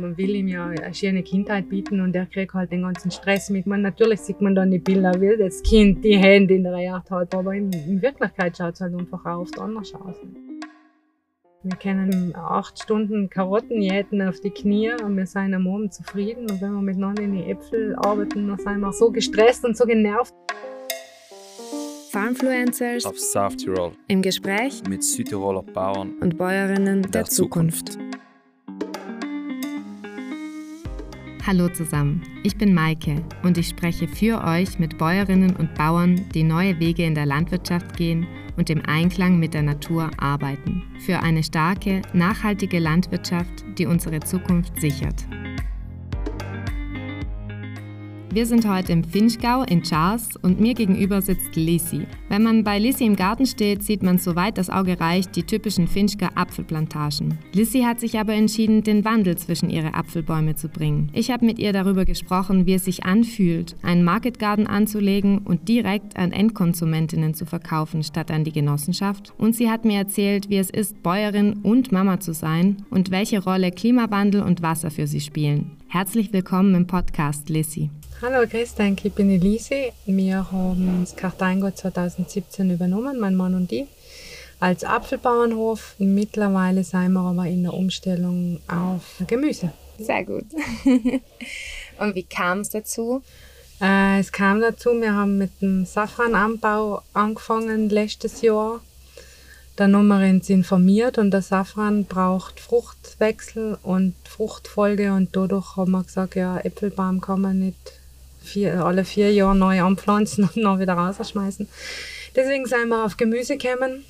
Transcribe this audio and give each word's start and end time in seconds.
man 0.00 0.16
will 0.16 0.34
ihm 0.34 0.48
ja 0.48 0.66
eine 0.66 0.94
schöne 0.94 1.22
Kindheit 1.22 1.68
bieten 1.68 2.00
und 2.00 2.14
er 2.14 2.26
kriegt 2.26 2.54
halt 2.54 2.72
den 2.72 2.82
ganzen 2.82 3.10
Stress 3.10 3.50
mit. 3.50 3.66
Man, 3.66 3.82
natürlich 3.82 4.20
sieht 4.20 4.40
man 4.40 4.54
dann 4.54 4.70
die 4.70 4.78
Bilder, 4.78 5.20
wie 5.20 5.36
das 5.36 5.62
Kind 5.62 6.04
die 6.04 6.16
Hände 6.16 6.54
in 6.54 6.64
der 6.64 6.74
Erde 6.74 7.10
hat, 7.10 7.34
aber 7.34 7.54
in, 7.54 7.72
in 7.72 8.00
Wirklichkeit 8.02 8.56
schaut 8.56 8.74
es 8.74 8.80
halt 8.80 8.94
einfach 8.94 9.24
auch 9.24 9.40
oft 9.40 9.58
anders 9.58 9.94
aus. 9.94 10.16
Wir 11.64 11.76
können 11.76 12.34
acht 12.34 12.82
Stunden 12.82 13.30
Karotten 13.30 13.80
jäten 13.80 14.20
auf 14.20 14.40
die 14.40 14.50
Knie 14.50 14.94
und 15.04 15.16
wir 15.16 15.26
sind 15.26 15.54
am 15.54 15.68
Abend 15.68 15.94
zufrieden. 15.94 16.50
Und 16.50 16.60
wenn 16.60 16.72
wir 16.72 16.82
miteinander 16.82 17.22
in 17.22 17.34
die 17.34 17.44
Äpfel 17.44 17.94
arbeiten, 17.94 18.48
dann 18.48 18.58
sind 18.58 18.80
wir 18.80 18.92
so 18.92 19.12
gestresst 19.12 19.64
und 19.64 19.76
so 19.76 19.84
genervt. 19.84 20.34
Farmfluencers 22.10 23.06
auf 23.06 23.18
South 23.18 23.56
Tirol 23.56 23.92
im 24.08 24.22
Gespräch 24.22 24.82
mit 24.88 25.04
Südtiroler 25.04 25.62
Bauern 25.62 26.14
und 26.20 26.36
Bäuerinnen 26.36 27.02
der, 27.02 27.10
der 27.10 27.24
Zukunft. 27.26 27.92
Zukunft. 27.92 28.11
Hallo 31.44 31.68
zusammen, 31.68 32.22
ich 32.44 32.56
bin 32.56 32.72
Maike 32.72 33.16
und 33.42 33.58
ich 33.58 33.66
spreche 33.66 34.06
für 34.06 34.44
euch 34.44 34.78
mit 34.78 34.96
Bäuerinnen 34.96 35.56
und 35.56 35.74
Bauern, 35.74 36.24
die 36.32 36.44
neue 36.44 36.78
Wege 36.78 37.04
in 37.04 37.16
der 37.16 37.26
Landwirtschaft 37.26 37.96
gehen 37.96 38.28
und 38.56 38.70
im 38.70 38.80
Einklang 38.86 39.40
mit 39.40 39.52
der 39.52 39.62
Natur 39.62 40.08
arbeiten. 40.18 40.84
Für 41.00 41.18
eine 41.18 41.42
starke, 41.42 42.02
nachhaltige 42.12 42.78
Landwirtschaft, 42.78 43.64
die 43.76 43.86
unsere 43.86 44.20
Zukunft 44.20 44.80
sichert. 44.80 45.26
Wir 48.34 48.46
sind 48.46 48.66
heute 48.66 48.92
im 48.92 49.04
Finchgau 49.04 49.62
in 49.64 49.82
Charles 49.82 50.38
und 50.40 50.58
mir 50.58 50.72
gegenüber 50.72 51.20
sitzt 51.20 51.54
Lissy. 51.54 52.06
Wenn 52.30 52.42
man 52.42 52.64
bei 52.64 52.78
Lissy 52.78 53.04
im 53.04 53.14
Garten 53.14 53.44
steht, 53.44 53.82
sieht 53.82 54.02
man 54.02 54.16
soweit 54.16 54.56
das 54.56 54.70
Auge 54.70 54.98
reicht 54.98 55.36
die 55.36 55.42
typischen 55.42 55.86
Finchger 55.86 56.30
Apfelplantagen. 56.34 57.38
Lissy 57.52 57.82
hat 57.82 58.00
sich 58.00 58.18
aber 58.18 58.32
entschieden, 58.32 58.82
den 58.82 59.04
Wandel 59.04 59.36
zwischen 59.36 59.68
ihre 59.68 59.92
Apfelbäume 59.92 60.56
zu 60.56 60.70
bringen. 60.70 61.10
Ich 61.12 61.30
habe 61.30 61.44
mit 61.44 61.58
ihr 61.58 61.74
darüber 61.74 62.06
gesprochen, 62.06 62.64
wie 62.64 62.72
es 62.72 62.86
sich 62.86 63.04
anfühlt, 63.04 63.76
einen 63.82 64.02
Market 64.02 64.38
Garden 64.38 64.66
anzulegen 64.66 65.40
und 65.40 65.68
direkt 65.68 66.16
an 66.16 66.32
Endkonsumentinnen 66.32 67.34
zu 67.34 67.44
verkaufen, 67.44 68.02
statt 68.02 68.30
an 68.30 68.44
die 68.44 68.52
Genossenschaft. 68.52 69.34
Und 69.36 69.54
sie 69.54 69.68
hat 69.68 69.84
mir 69.84 69.98
erzählt, 69.98 70.48
wie 70.48 70.56
es 70.56 70.70
ist, 70.70 71.02
Bäuerin 71.02 71.58
und 71.62 71.92
Mama 71.92 72.18
zu 72.18 72.32
sein 72.32 72.78
und 72.88 73.10
welche 73.10 73.44
Rolle 73.44 73.72
Klimawandel 73.72 74.40
und 74.40 74.62
Wasser 74.62 74.90
für 74.90 75.06
sie 75.06 75.20
spielen. 75.20 75.72
Herzlich 75.88 76.32
willkommen 76.32 76.74
im 76.74 76.86
Podcast, 76.86 77.50
Lissy. 77.50 77.90
Hallo, 78.24 78.46
grüß 78.46 78.76
dich, 78.76 79.04
ich 79.04 79.12
bin 79.12 79.30
Elise. 79.30 79.92
Wir 80.06 80.52
haben 80.52 81.00
das 81.00 81.16
Karteingut 81.16 81.76
2017 81.76 82.70
übernommen, 82.70 83.18
mein 83.18 83.34
Mann 83.34 83.56
und 83.56 83.72
ich, 83.72 83.86
als 84.60 84.84
Apfelbauernhof. 84.84 85.96
Mittlerweile 85.98 86.84
sind 86.84 87.14
wir 87.14 87.20
aber 87.20 87.46
in 87.46 87.64
der 87.64 87.74
Umstellung 87.74 88.60
auf 88.68 89.02
Gemüse. 89.26 89.72
Sehr 89.98 90.24
gut. 90.24 90.44
und 91.98 92.14
wie 92.14 92.22
kam 92.22 92.60
es 92.60 92.70
dazu? 92.70 93.24
Äh, 93.80 94.20
es 94.20 94.30
kam 94.30 94.60
dazu, 94.60 94.90
wir 95.00 95.14
haben 95.14 95.38
mit 95.38 95.60
dem 95.60 95.84
Safrananbau 95.84 97.02
angefangen 97.14 97.88
letztes 97.88 98.40
Jahr. 98.40 98.82
Dann 99.74 99.96
haben 99.96 100.06
wir 100.06 100.30
uns 100.30 100.48
informiert 100.48 101.18
und 101.18 101.32
der 101.32 101.42
Safran 101.42 102.04
braucht 102.04 102.60
Fruchtwechsel 102.60 103.78
und 103.82 104.14
Fruchtfolge 104.22 105.12
und 105.12 105.34
dadurch 105.34 105.76
haben 105.76 105.90
wir 105.90 106.04
gesagt, 106.04 106.36
ja, 106.36 106.58
Äpfelbaum 106.58 107.20
kann 107.20 107.40
man 107.40 107.58
nicht 107.58 108.01
vier, 108.42 108.84
alle 108.84 109.04
vier 109.04 109.32
Jahre 109.32 109.56
neu 109.56 109.80
anpflanzen 109.82 110.44
und 110.54 110.62
dann 110.62 110.80
wieder 110.80 110.94
rausschmeißen. 110.94 111.68
Deswegen 112.34 112.66
sind 112.66 112.88
wir 112.88 113.04
auf 113.04 113.16
Gemüse 113.16 113.56
gekommen 113.56 114.04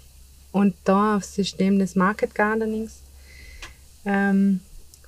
und 0.53 0.75
da 0.85 1.17
aufs 1.17 1.35
System 1.35 1.79
des 1.79 1.97
Market 1.97 2.35
Gardenings. 2.35 3.01
Ähm, 4.05 4.61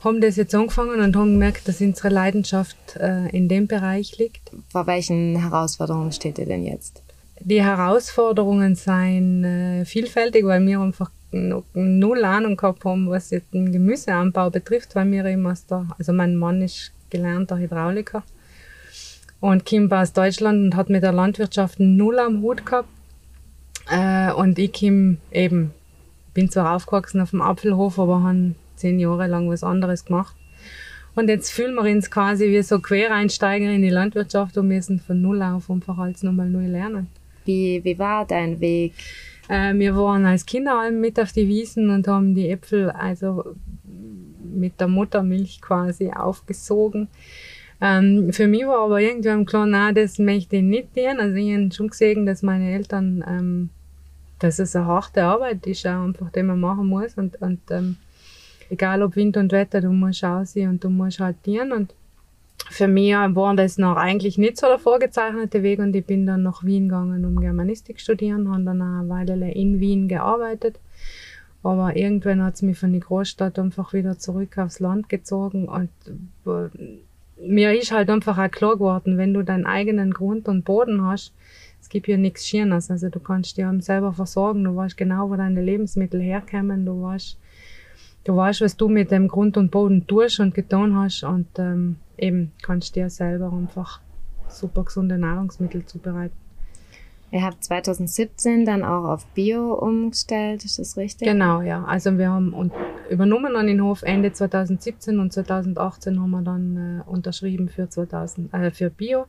haben 0.04 0.20
das 0.20 0.36
jetzt 0.36 0.54
angefangen 0.54 1.00
und 1.00 1.16
haben 1.16 1.32
gemerkt, 1.32 1.66
dass 1.66 1.80
unsere 1.80 2.10
Leidenschaft 2.10 2.96
äh, 2.96 3.28
in 3.28 3.48
dem 3.48 3.66
Bereich 3.66 4.18
liegt. 4.18 4.50
Vor 4.70 4.86
welchen 4.86 5.36
Herausforderungen 5.36 6.12
steht 6.12 6.38
ihr 6.38 6.46
denn 6.46 6.64
jetzt? 6.64 7.02
Die 7.40 7.62
Herausforderungen 7.62 8.74
sind 8.74 9.44
äh, 9.44 9.84
vielfältig, 9.84 10.44
weil 10.44 10.64
wir 10.66 10.80
einfach 10.80 11.10
null 11.32 12.24
Ahnung 12.24 12.56
gehabt 12.56 12.84
haben, 12.84 13.10
was 13.10 13.30
jetzt 13.30 13.52
den 13.52 13.72
Gemüseanbau 13.72 14.50
betrifft, 14.50 14.94
weil 14.94 15.10
wir 15.10 15.24
eben 15.24 15.46
aus 15.46 15.66
der, 15.66 15.86
also 15.98 16.12
mein 16.12 16.36
Mann 16.36 16.62
ist 16.62 16.92
gelernter 17.10 17.58
Hydrauliker 17.58 18.22
und 19.44 19.66
Kim 19.66 19.90
war 19.90 20.00
aus 20.00 20.14
Deutschland 20.14 20.64
und 20.64 20.74
hat 20.74 20.88
mit 20.88 21.02
der 21.02 21.12
Landwirtschaft 21.12 21.78
null 21.78 22.18
am 22.18 22.40
Hut 22.40 22.64
gehabt. 22.64 22.88
Äh, 23.90 24.32
und 24.32 24.58
ich 24.58 24.72
Kim 24.72 25.18
eben, 25.30 25.72
bin 26.32 26.50
zwar 26.50 26.74
aufgewachsen 26.74 27.20
auf 27.20 27.28
dem 27.28 27.42
Apfelhof, 27.42 27.98
aber 27.98 28.22
habe 28.22 28.54
zehn 28.76 28.98
Jahre 28.98 29.26
lang 29.26 29.50
was 29.50 29.62
anderes 29.62 30.06
gemacht. 30.06 30.34
Und 31.14 31.28
jetzt 31.28 31.50
fühlen 31.50 31.74
wir 31.74 31.82
uns 31.82 32.10
quasi 32.10 32.46
wie 32.46 32.62
so 32.62 32.78
Quereinsteiger 32.78 33.70
in 33.70 33.82
die 33.82 33.90
Landwirtschaft 33.90 34.56
und 34.56 34.68
müssen 34.68 34.98
von 34.98 35.20
Null 35.20 35.42
auf 35.42 35.70
einfach 35.70 35.98
alles 35.98 36.22
nochmal 36.22 36.48
neu 36.48 36.66
lernen. 36.66 37.08
Wie, 37.44 37.84
wie 37.84 37.98
war 37.98 38.26
dein 38.26 38.60
Weg? 38.60 38.94
Äh, 39.48 39.74
wir 39.74 39.94
waren 39.94 40.24
als 40.24 40.46
Kinder 40.46 40.90
mit 40.90 41.20
auf 41.20 41.32
die 41.32 41.48
Wiesen 41.48 41.90
und 41.90 42.08
haben 42.08 42.34
die 42.34 42.48
Äpfel 42.48 42.88
also 42.88 43.56
mit 44.42 44.80
der 44.80 44.88
Muttermilch 44.88 45.60
quasi 45.60 46.10
aufgesogen. 46.10 47.08
Ähm, 47.80 48.32
für 48.32 48.46
mich 48.46 48.66
war 48.66 48.84
aber 48.84 49.00
irgendwann 49.00 49.46
klar, 49.46 49.66
nein, 49.66 49.94
das 49.94 50.18
möchte 50.18 50.56
ich 50.56 50.62
nicht 50.62 50.94
tun. 50.94 51.18
Also 51.18 51.34
ich 51.36 51.52
habe 51.52 51.72
schon 51.72 51.88
gesehen, 51.88 52.26
dass 52.26 52.42
meine 52.42 52.72
Eltern, 52.72 53.24
ähm, 53.26 53.70
dass 54.38 54.58
es 54.58 54.74
eine 54.76 54.86
harte 54.86 55.24
Arbeit 55.24 55.66
ist, 55.66 55.86
auch 55.86 56.04
einfach, 56.04 56.30
die 56.30 56.42
man 56.42 56.60
machen 56.60 56.86
muss. 56.86 57.14
Und, 57.14 57.40
und 57.42 57.60
ähm, 57.70 57.96
egal 58.70 59.02
ob 59.02 59.16
Wind 59.16 59.36
und 59.36 59.52
Wetter, 59.52 59.80
du 59.80 59.90
musst 59.90 60.24
aussehen 60.24 60.70
und 60.70 60.84
du 60.84 60.90
musst 60.90 61.20
halt 61.20 61.36
dienen. 61.44 61.72
Und 61.72 61.94
für 62.70 62.88
mich 62.88 63.12
war 63.12 63.54
das 63.54 63.78
noch 63.78 63.96
eigentlich 63.96 64.38
nicht 64.38 64.56
so 64.56 64.66
der 64.66 64.78
vorgezeichnete 64.78 65.62
Weg 65.62 65.80
und 65.80 65.94
ich 65.94 66.06
bin 66.06 66.26
dann 66.26 66.42
nach 66.42 66.64
Wien 66.64 66.88
gegangen, 66.88 67.24
um 67.24 67.40
Germanistik 67.40 67.98
zu 67.98 68.04
studieren, 68.04 68.50
habe 68.50 68.64
dann 68.64 68.80
eine 68.80 69.08
Weile 69.08 69.52
in 69.52 69.80
Wien 69.80 70.08
gearbeitet. 70.08 70.78
Aber 71.62 71.96
irgendwann 71.96 72.42
hat 72.42 72.54
es 72.54 72.62
mich 72.62 72.78
von 72.78 72.92
der 72.92 73.00
Großstadt 73.00 73.58
einfach 73.58 73.92
wieder 73.92 74.18
zurück 74.18 74.58
aufs 74.58 74.80
Land 74.80 75.08
gezogen 75.08 75.66
und 75.66 75.88
äh, 76.46 76.68
mir 77.38 77.78
ist 77.78 77.92
halt 77.92 78.10
einfach 78.10 78.38
auch 78.38 78.50
klar 78.50 78.74
geworden, 78.74 79.18
wenn 79.18 79.34
du 79.34 79.42
deinen 79.42 79.66
eigenen 79.66 80.12
Grund 80.12 80.48
und 80.48 80.64
Boden 80.64 81.04
hast, 81.04 81.32
es 81.80 81.88
gibt 81.88 82.08
ja 82.08 82.16
nichts 82.16 82.46
Schönes. 82.46 82.90
Also 82.90 83.10
du 83.10 83.20
kannst 83.20 83.56
dir 83.56 83.72
selber 83.80 84.12
versorgen, 84.12 84.64
du 84.64 84.74
weißt 84.74 84.96
genau, 84.96 85.30
wo 85.30 85.36
deine 85.36 85.62
Lebensmittel 85.62 86.20
herkommen, 86.20 86.86
du 86.86 87.02
weißt, 87.02 87.38
du 88.24 88.36
weißt, 88.36 88.62
was 88.62 88.76
du 88.76 88.88
mit 88.88 89.10
dem 89.10 89.28
Grund 89.28 89.56
und 89.56 89.70
Boden 89.70 90.06
tust 90.06 90.40
und 90.40 90.54
getan 90.54 90.96
hast 90.96 91.24
und 91.24 91.46
ähm, 91.58 91.96
eben 92.16 92.52
kannst 92.62 92.96
dir 92.96 93.10
selber 93.10 93.52
einfach 93.52 94.00
super 94.48 94.84
gesunde 94.84 95.18
Nahrungsmittel 95.18 95.84
zubereiten. 95.84 96.43
Ihr 97.34 97.42
habt 97.42 97.64
2017 97.64 98.64
dann 98.64 98.84
auch 98.84 99.06
auf 99.06 99.26
Bio 99.34 99.74
umgestellt, 99.74 100.64
ist 100.64 100.78
das 100.78 100.96
richtig? 100.96 101.26
Genau, 101.26 101.62
ja. 101.62 101.82
Also 101.82 102.16
wir 102.16 102.30
haben 102.30 102.70
übernommen 103.10 103.56
an 103.56 103.66
den 103.66 103.82
Hof 103.82 104.04
Ende 104.04 104.32
2017 104.32 105.18
und 105.18 105.32
2018 105.32 106.20
haben 106.20 106.30
wir 106.30 106.42
dann 106.42 107.00
äh, 107.00 107.10
unterschrieben 107.10 107.68
für 107.68 107.88
2000, 107.88 108.54
äh, 108.54 108.70
für 108.70 108.88
Bio. 108.88 109.26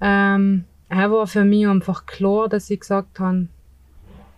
Ähm, 0.00 0.64
er 0.88 1.12
war 1.12 1.28
für 1.28 1.44
mich 1.44 1.68
einfach 1.68 2.06
klar, 2.06 2.48
dass 2.48 2.68
ich 2.70 2.80
gesagt 2.80 3.20
habe, 3.20 3.46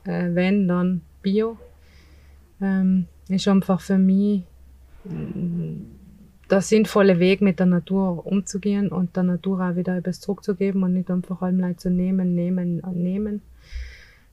äh, 0.05 0.35
wenn, 0.35 0.69
dann 0.69 1.01
Bio. 1.23 1.57
Ähm, 2.61 3.07
ist 3.31 3.49
einfach 3.49 3.81
für 3.81 3.97
mich 3.97 4.43
der 6.51 6.61
sinnvolle 6.61 7.19
Weg, 7.19 7.41
mit 7.41 7.59
der 7.59 7.67
Natur 7.67 8.27
umzugehen 8.27 8.89
und 8.91 9.17
der 9.17 9.23
Natur 9.23 9.61
auch 9.61 9.77
wieder 9.77 9.97
etwas 9.97 10.21
zurückzugeben 10.21 10.83
und 10.83 10.95
nicht 10.95 11.11
einfach 11.11 11.43
allem 11.43 11.77
zu 11.79 11.91
nehmen, 11.91 12.35
nehmen 12.35 12.83
nehmen. 12.95 13.43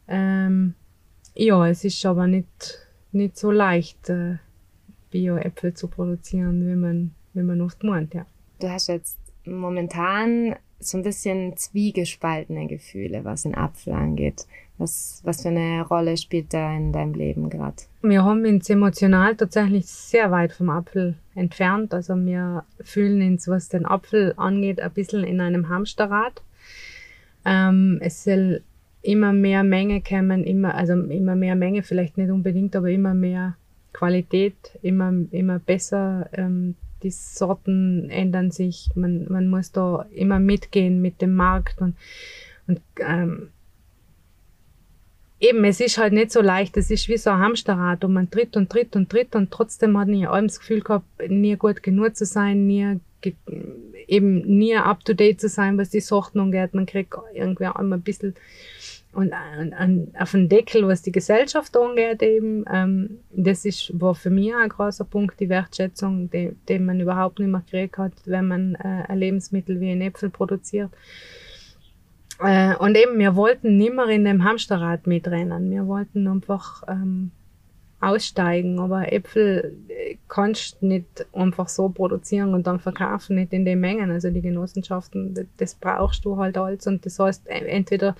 Ähm, 0.07 0.75
ja, 1.33 1.67
es 1.67 1.83
ist 1.83 2.05
aber 2.05 2.27
nicht, 2.27 2.79
nicht 3.11 3.37
so 3.37 3.51
leicht, 3.51 4.09
äh, 4.09 4.37
Bio-Äpfel 5.11 5.73
zu 5.73 5.87
produzieren, 5.87 6.67
wie 6.67 6.75
man, 6.75 7.11
wie 7.33 7.43
man 7.43 7.61
oft 7.61 7.83
meint, 7.83 8.13
ja. 8.13 8.25
Du 8.59 8.69
hast 8.69 8.87
jetzt 8.87 9.17
momentan 9.45 10.55
so 10.79 10.97
ein 10.97 11.03
bisschen 11.03 11.55
zwiegespaltene 11.57 12.67
Gefühle, 12.67 13.23
was 13.23 13.43
den 13.43 13.55
Apfel 13.55 13.93
angeht. 13.93 14.45
Was, 14.77 15.21
was 15.23 15.41
für 15.41 15.49
eine 15.49 15.85
Rolle 15.87 16.17
spielt 16.17 16.53
da 16.53 16.75
in 16.75 16.91
deinem 16.91 17.13
Leben 17.13 17.49
gerade? 17.49 17.77
Wir 18.01 18.25
haben 18.25 18.45
uns 18.45 18.69
emotional 18.69 19.35
tatsächlich 19.35 19.85
sehr 19.85 20.31
weit 20.31 20.51
vom 20.51 20.69
Apfel 20.69 21.15
entfernt. 21.33 21.93
Also 21.93 22.15
wir 22.15 22.65
fühlen 22.81 23.21
uns, 23.21 23.47
was 23.47 23.69
den 23.69 23.85
Apfel 23.85 24.33
angeht, 24.35 24.81
ein 24.81 24.91
bisschen 24.91 25.23
in 25.23 25.39
einem 25.39 25.69
Hamsterrad. 25.69 26.41
Ähm, 27.45 27.99
es 28.01 28.25
soll 28.25 28.63
immer 29.01 29.31
mehr 29.31 29.63
Menge 29.63 30.01
kommen, 30.01 30.43
immer, 30.43 30.75
also 30.75 30.93
immer 30.93 31.35
mehr 31.35 31.55
Menge 31.55 31.83
vielleicht 31.83 32.17
nicht 32.17 32.31
unbedingt, 32.31 32.75
aber 32.75 32.89
immer 32.89 33.13
mehr 33.13 33.55
Qualität, 33.93 34.77
immer, 34.81 35.13
immer 35.31 35.59
besser. 35.59 36.29
Ähm, 36.33 36.75
die 37.03 37.11
Sorten 37.11 38.09
ändern 38.09 38.51
sich. 38.51 38.89
Man, 38.95 39.25
man 39.29 39.47
muss 39.47 39.71
da 39.71 40.05
immer 40.11 40.39
mitgehen 40.39 41.01
mit 41.01 41.21
dem 41.21 41.35
Markt 41.35 41.81
und, 41.81 41.95
und 42.67 42.81
ähm, 42.99 43.49
eben, 45.39 45.63
es 45.65 45.79
ist 45.79 45.97
halt 45.97 46.13
nicht 46.13 46.31
so 46.31 46.41
leicht. 46.41 46.77
Es 46.77 46.89
ist 46.91 47.07
wie 47.07 47.17
so 47.17 47.29
ein 47.29 47.39
Hamsterrad 47.39 48.03
und 48.03 48.13
man 48.13 48.29
tritt 48.29 48.57
und 48.57 48.69
tritt 48.69 48.95
und 48.95 49.09
tritt 49.09 49.35
und 49.35 49.51
trotzdem 49.51 49.97
hat 49.97 50.07
nie 50.07 50.27
allem 50.27 50.47
das 50.47 50.59
Gefühl 50.59 50.81
gehabt, 50.81 51.05
nie 51.27 51.55
gut 51.55 51.83
genug 51.83 52.15
zu 52.15 52.25
sein, 52.25 52.67
nie 52.67 52.99
eben 54.07 54.41
nie 54.41 54.75
up 54.75 55.03
to 55.03 55.13
date 55.13 55.41
zu 55.41 55.49
sein, 55.49 55.77
was 55.77 55.89
die 55.89 55.99
Sorten 55.99 56.39
angeht. 56.39 56.73
Man 56.73 56.85
kriegt 56.85 57.13
irgendwie 57.33 57.65
einmal 57.65 57.99
ein 57.99 58.03
bisschen 58.03 58.35
und 59.15 59.33
an, 59.33 59.73
an, 59.73 60.07
auf 60.19 60.31
den 60.31 60.49
Deckel, 60.49 60.87
was 60.87 61.01
die 61.01 61.11
Gesellschaft 61.11 61.75
angeht, 61.77 62.21
eben, 62.21 62.65
ähm, 62.71 63.19
das 63.31 63.65
ist, 63.65 63.91
war 63.99 64.13
für 64.13 64.29
mich 64.29 64.53
ein 64.53 64.69
großer 64.69 65.05
Punkt, 65.05 65.39
die 65.39 65.49
Wertschätzung, 65.49 66.29
die 66.29 66.79
man 66.79 66.99
überhaupt 66.99 67.39
nicht 67.39 67.49
mehr 67.49 67.61
gekriegt 67.61 67.97
hat, 67.97 68.13
wenn 68.25 68.47
man 68.47 68.75
äh, 68.75 69.03
ein 69.07 69.17
Lebensmittel 69.17 69.79
wie 69.79 69.91
ein 69.91 70.01
Äpfel 70.01 70.29
produziert. 70.29 70.91
Äh, 72.39 72.75
und 72.75 72.97
eben, 72.97 73.17
wir 73.17 73.35
wollten 73.35 73.77
nicht 73.77 73.93
mehr 73.93 74.07
in 74.09 74.25
dem 74.25 74.43
Hamsterrad 74.43 75.07
mitrennen. 75.07 75.71
Wir 75.71 75.87
wollten 75.87 76.27
einfach 76.27 76.83
ähm, 76.87 77.31
aussteigen. 78.01 78.79
Aber 78.79 79.11
Äpfel 79.11 79.77
äh, 79.87 80.17
kannst 80.27 80.81
nicht 80.83 81.25
einfach 81.33 81.69
so 81.69 81.89
produzieren 81.89 82.53
und 82.53 82.67
dann 82.67 82.79
verkaufen, 82.79 83.35
nicht 83.37 83.53
in 83.53 83.65
den 83.65 83.79
Mengen. 83.79 84.11
Also 84.11 84.29
die 84.29 84.41
Genossenschaften, 84.41 85.47
das, 85.57 85.75
brauchst 85.75 86.25
du 86.25 86.37
halt 86.37 86.57
alles. 86.57 86.87
Und 86.87 87.05
das 87.05 87.19
heißt, 87.19 87.47
entweder 87.47 88.15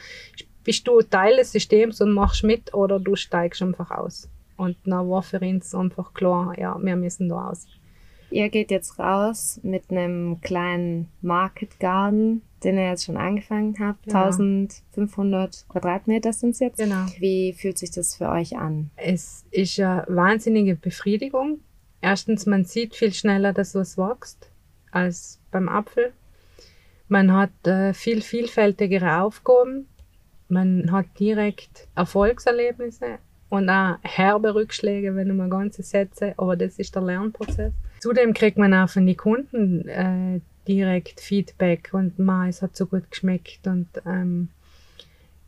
bist 0.66 0.86
du 0.88 1.02
Teil 1.02 1.38
des 1.38 1.54
Systems 1.54 2.02
und 2.02 2.12
machst 2.12 2.44
mit 2.44 2.74
oder 2.74 3.00
du 3.00 3.16
steigst 3.16 3.62
einfach 3.62 3.92
aus. 3.92 4.28
Und 4.58 4.76
dann 4.86 5.10
war 5.10 5.24
für 5.24 5.40
uns 5.40 5.74
einfach 5.74 6.14
klar, 6.14 6.58
ja, 6.58 6.78
wir 6.82 6.96
müssen 6.98 7.30
da 7.30 7.50
aus. 7.50 7.66
Ihr 8.32 8.50
geht 8.50 8.72
jetzt 8.72 9.00
raus 9.00 9.60
mit 9.64 9.92
einem 9.92 10.42
kleinen 10.42 11.08
Market 11.22 11.80
Garden, 11.80 12.42
den 12.64 12.78
ihr 12.78 12.90
jetzt 12.90 13.06
schon 13.06 13.18
angefangen 13.18 13.76
habt. 13.80 14.04
Genau. 14.06 14.26
1500 14.26 15.66
Quadratmeter 15.70 16.34
sind 16.34 16.52
es 16.52 16.60
jetzt. 16.60 16.78
Genau. 16.78 17.06
Wie 17.20 17.54
fühlt 17.54 17.78
sich 17.78 17.92
das 17.92 18.16
für 18.16 18.30
euch 18.30 18.58
an? 18.58 18.90
Es 18.96 19.46
ist 19.52 19.80
eine 19.80 20.06
wahnsinnige 20.08 20.76
Befriedigung. 20.76 21.60
Erstens, 22.02 22.46
man 22.46 22.66
sieht 22.66 22.96
viel 22.96 23.14
schneller, 23.14 23.54
dass 23.54 23.76
was 23.76 23.98
wächst 23.98 24.50
als 24.92 25.40
beim 25.52 25.70
Apfel. 25.70 26.12
Man 27.08 27.32
hat 27.32 27.68
äh, 27.68 27.94
viel 27.94 28.22
vielfältigere 28.22 29.22
Aufgaben. 29.22 29.88
Man 30.48 30.92
hat 30.92 31.08
direkt 31.20 31.88
Erfolgserlebnisse 31.96 33.18
und 33.50 33.70
auch 33.70 33.98
herbe 34.04 34.54
Rückschläge, 34.54 35.16
wenn 35.16 35.36
man 35.36 35.50
ganze 35.50 35.84
Sätze, 35.84 36.34
aber 36.38 36.56
das 36.56 36.78
ist 36.78 36.96
der 36.96 37.02
Lernprozess. 37.02 37.74
Zudem 38.00 38.34
kriegt 38.34 38.58
man 38.58 38.74
auch 38.74 38.90
von 38.90 39.06
den 39.06 39.18
Kunden 39.18 39.88
äh, 39.88 40.40
direkt 40.68 41.20
Feedback 41.20 41.90
und 41.94 42.20
ma, 42.20 42.48
es 42.48 42.62
hat 42.62 42.76
so 42.76 42.86
gut 42.86 43.10
geschmeckt 43.10 43.68
und 43.68 43.88
ähm, 44.06 44.50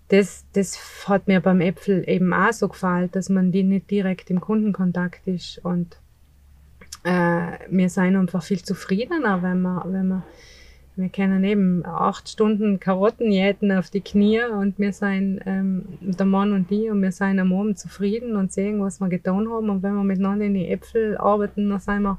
das, 0.09 0.45
das 0.53 1.07
hat 1.07 1.27
mir 1.27 1.41
beim 1.41 1.59
Äpfel 1.59 2.07
eben 2.07 2.33
auch 2.33 2.53
so 2.53 2.69
gefallen, 2.69 3.09
dass 3.11 3.29
man 3.29 3.51
die 3.51 3.63
nicht 3.63 3.91
direkt 3.91 4.29
im 4.29 4.39
Kundenkontakt 4.39 5.27
ist 5.27 5.59
und 5.63 5.97
äh, 7.03 7.57
wir 7.69 7.89
sind 7.89 8.15
einfach 8.15 8.43
viel 8.43 8.61
zufriedener, 8.61 9.41
wenn 9.41 9.61
man, 9.61 9.93
wenn 9.93 10.07
man 10.07 10.23
wir 10.97 11.09
können 11.09 11.43
eben 11.43 11.85
acht 11.85 12.27
Stunden 12.27 12.79
Karotten 12.79 13.31
jäten 13.31 13.71
auf 13.71 13.91
die 13.91 14.01
Knie 14.01 14.41
und 14.43 14.79
wir 14.79 14.91
sind 14.91 15.39
ähm, 15.45 15.85
der 16.01 16.25
Mann 16.25 16.53
und 16.53 16.71
die 16.71 16.89
und 16.89 17.03
wir 17.03 17.11
sind 17.11 17.39
am 17.39 17.53
Abend 17.53 17.77
zufrieden 17.77 18.35
und 18.35 18.51
sehen, 18.51 18.81
was 18.81 18.99
wir 18.99 19.07
getan 19.07 19.47
haben. 19.47 19.69
Und 19.69 19.83
wenn 19.83 19.93
wir 19.93 20.03
miteinander 20.03 20.45
in 20.45 20.55
die 20.55 20.67
Äpfel 20.67 21.15
arbeiten, 21.17 21.69
dann 21.69 21.79
sind 21.79 22.01
wir, 22.01 22.17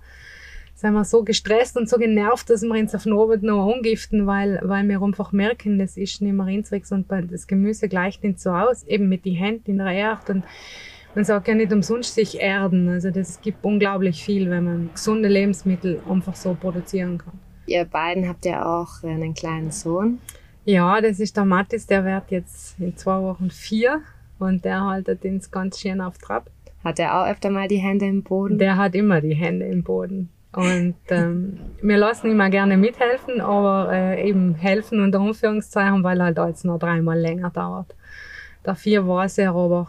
sind 0.77 0.93
wir 0.93 1.05
so 1.05 1.25
gestresst 1.25 1.77
und 1.77 1.89
so 1.89 1.99
genervt, 1.99 2.51
dass 2.51 2.63
wir 2.63 2.79
uns 2.79 2.95
auf 2.95 3.03
den 3.03 3.15
Abend 3.15 3.43
noch 3.43 3.75
angiften, 3.75 4.29
weil, 4.29 4.61
weil 4.63 4.89
wir 4.89 5.03
einfach 5.03 5.33
merken, 5.33 5.81
das 5.81 5.97
ist 5.97 6.23
nicht 6.23 6.33
mehr 6.33 6.47
unsrigs 6.47 6.93
und 6.93 7.07
das 7.11 7.49
Gemüse 7.49 7.89
gleicht 7.89 8.23
nicht 8.23 8.39
so 8.39 8.51
aus, 8.51 8.85
eben 8.85 9.09
mit 9.09 9.25
den 9.25 9.35
Händen 9.35 9.73
in 9.73 9.79
der 9.79 9.91
Erde. 9.91 10.35
Und 10.35 10.45
man 11.17 11.25
sagt 11.25 11.49
ja 11.49 11.55
nicht 11.55 11.73
umsonst 11.73 12.15
sich 12.15 12.39
erden. 12.39 12.89
Also 12.89 13.11
das 13.11 13.41
gibt 13.41 13.65
unglaublich 13.65 14.23
viel, 14.23 14.49
wenn 14.51 14.65
man 14.65 14.91
gesunde 14.95 15.29
Lebensmittel 15.29 16.01
einfach 16.09 16.37
so 16.37 16.55
produzieren 16.55 17.19
kann. 17.19 17.41
Ihr 17.69 17.85
beiden 17.85 18.29
habt 18.29 18.45
ja 18.47 18.65
auch 18.65 19.03
einen 19.05 19.35
kleinen 19.35 19.71
Sohn. 19.71 20.19
Ja, 20.65 21.01
das 21.01 21.21
ist 21.21 21.37
der 21.37 21.45
Mathis, 21.45 21.87
der 21.87 22.05
wird 22.05 22.31
jetzt 22.31 22.81
in 22.81 22.97
zwei 22.97 23.21
Wochen 23.23 23.51
vier 23.51 24.01
und 24.39 24.65
der 24.65 24.85
haltet 24.85 25.25
ihn 25.25 25.41
ganz 25.51 25.81
schön 25.81 26.01
auf 26.01 26.19
Trab. 26.19 26.51
Hat 26.83 26.99
er 26.99 27.21
auch 27.21 27.29
öfter 27.29 27.51
mal 27.51 27.69
die 27.69 27.77
Hände 27.77 28.07
im 28.07 28.23
Boden? 28.23 28.59
Der 28.59 28.77
hat 28.77 28.95
immer 28.95 29.21
die 29.21 29.35
Hände 29.35 29.67
im 29.67 29.83
Boden. 29.83 30.31
Und 30.53 30.97
ähm, 31.11 31.59
wir 31.83 31.99
lassen 31.99 32.31
immer 32.31 32.49
gerne 32.49 32.77
mithelfen, 32.77 33.41
aber 33.41 33.93
äh, 33.93 34.29
eben 34.29 34.55
helfen 34.55 35.01
unter 35.01 35.21
Anführungszeichen, 35.21 36.03
weil 36.03 36.23
halt 36.23 36.39
alles 36.39 36.65
noch 36.65 36.79
dreimal 36.79 37.19
länger 37.19 37.51
dauert. 37.51 37.95
Vier 38.77 39.07
war 39.07 39.27
er 39.37 39.51
aber 39.51 39.89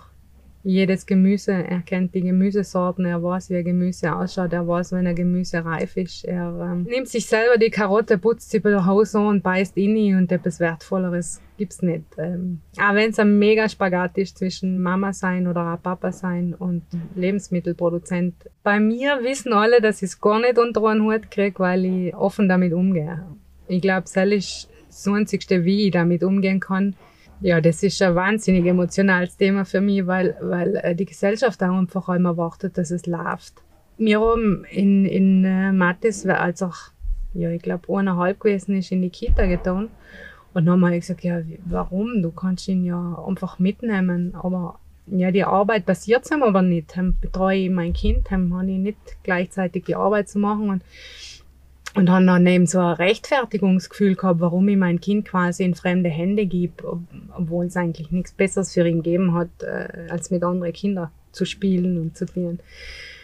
jedes 0.64 1.06
Gemüse, 1.06 1.54
er 1.54 1.82
kennt 1.82 2.14
die 2.14 2.22
Gemüsesorten, 2.22 3.06
er 3.06 3.24
weiß, 3.24 3.50
wie 3.50 3.58
ein 3.58 3.64
Gemüse 3.64 4.14
ausschaut, 4.14 4.52
er 4.52 4.68
weiß, 4.68 4.92
wenn 4.92 5.08
ein 5.08 5.16
Gemüse 5.16 5.64
reif 5.64 5.96
ist. 5.96 6.26
Er 6.26 6.72
ähm, 6.72 6.84
nimmt 6.84 7.08
sich 7.08 7.26
selber 7.26 7.58
die 7.58 7.70
Karotte, 7.70 8.18
putzt 8.18 8.52
sie 8.52 8.60
bei 8.60 8.70
der 8.70 8.86
Hause 8.86 9.20
an 9.20 9.28
und 9.28 9.44
beißt 9.44 9.78
in 9.78 10.16
und 10.18 10.32
etwas 10.32 10.60
Wertvolleres 10.60 11.42
gibt's 11.58 11.82
nicht. 11.82 12.04
Ähm, 12.18 12.62
auch 12.78 12.94
wenn 12.94 13.12
es 13.12 13.20
ein 13.20 13.40
mega 13.40 13.70
Spagat 13.70 14.18
ist 14.18 14.38
zwischen 14.38 14.82
Mama 14.82 15.14
sein 15.14 15.48
oder 15.48 15.78
Papa 15.82 16.12
sein 16.12 16.54
und 16.54 16.84
Lebensmittelproduzent. 17.16 18.36
Bei 18.64 18.80
mir 18.80 19.20
wissen 19.24 19.54
alle, 19.54 19.82
dass 19.82 20.02
ich 20.02 20.10
es 20.10 20.22
gar 20.22 20.40
nicht 20.40 20.58
unter 20.58 20.84
einen 20.86 21.04
Hut 21.04 21.32
kriege, 21.32 21.60
weil 21.60 21.86
ich 21.86 22.16
offen 22.16 22.50
damit 22.50 22.74
umgehe. 22.74 23.24
Ich 23.68 23.82
glaube, 23.82 24.08
das 24.14 24.16
ist 24.16 24.70
das 24.88 25.08
Einzigste, 25.08 25.64
wie 25.64 25.88
ich 25.88 25.92
damit 25.92 26.24
umgehen 26.24 26.60
kann 26.60 26.96
ja, 27.42 27.62
das 27.62 27.84
ist 27.84 28.02
ein 28.02 28.16
wahnsinnig 28.16 28.66
emotionales 28.66 29.38
Thema 29.38 29.66
für 29.66 29.82
mich, 29.82 30.06
weil, 30.06 30.36
weil 30.42 30.76
äh, 30.78 30.96
die 30.96 31.06
Gesellschaft 31.06 31.62
auch 31.64 31.78
einfach 31.78 32.10
immer 32.10 32.36
wartet, 32.38 32.78
dass 32.78 32.92
es 32.92 33.06
läuft. 33.06 33.62
Wir 33.98 34.20
haben 34.20 34.66
in, 34.70 35.06
in 35.06 35.46
äh, 35.46 35.72
Mathis, 35.72 36.26
als 36.26 36.62
auch, 36.64 36.78
ja, 37.34 37.50
ich 37.50 37.62
glaube, 37.62 37.94
eineinhalb 37.94 38.40
gewesen 38.40 38.78
ist, 38.78 38.92
in 38.92 39.02
die 39.02 39.10
Kita 39.10 39.46
getan. 39.46 39.90
Und 40.54 40.66
dann 40.66 40.82
haben 40.82 40.92
wir 40.92 41.00
gesagt, 41.00 41.24
ja, 41.24 41.42
warum? 41.66 42.22
Du 42.22 42.32
kannst 42.32 42.68
ihn 42.68 42.84
ja 42.84 43.24
einfach 43.26 43.60
mitnehmen. 43.60 44.34
Aber 44.36 44.80
ja, 45.08 45.32
die 45.32 45.44
Arbeit 45.44 45.86
passiert 45.86 46.30
aber 46.32 46.62
nicht. 46.62 46.98
Dann 46.98 47.16
betreue 47.20 47.58
ich 47.58 47.70
mein 47.70 47.94
Kind, 47.94 48.28
dann 48.32 48.54
habe 48.54 48.72
ich 48.72 48.80
nicht 48.80 48.98
gleichzeitig 49.24 49.86
die 49.86 49.96
Arbeit 49.96 50.28
zu 50.28 50.40
machen. 50.40 50.70
Und 50.70 50.84
und 51.96 52.10
habe 52.10 52.26
dann 52.26 52.46
eben 52.48 52.66
so 52.66 52.80
ein 52.80 52.94
Rechtfertigungsgefühl 52.94 54.16
gehabt, 54.16 54.40
warum 54.40 54.68
ich 54.68 54.78
mein 54.78 55.00
Kind 55.00 55.28
quasi 55.28 55.64
in 55.64 55.76
fremde 55.76 56.10
Hände 56.10 56.46
gebe, 56.46 57.00
obwohl 57.36 57.66
es 57.66 57.78
eigentlich 57.78 58.12
nichts 58.12 58.32
Besseres 58.32 58.74
für 58.74 58.88
ihn 58.88 59.02
gegeben 59.02 59.34
hat, 59.34 59.50
äh, 59.62 60.08
als 60.10 60.30
mit 60.30 60.44
anderen 60.44 60.74
Kindern 60.74 61.10
zu 61.32 61.46
spielen 61.46 62.00
und 62.00 62.18
zu 62.18 62.26
dienen. 62.26 62.60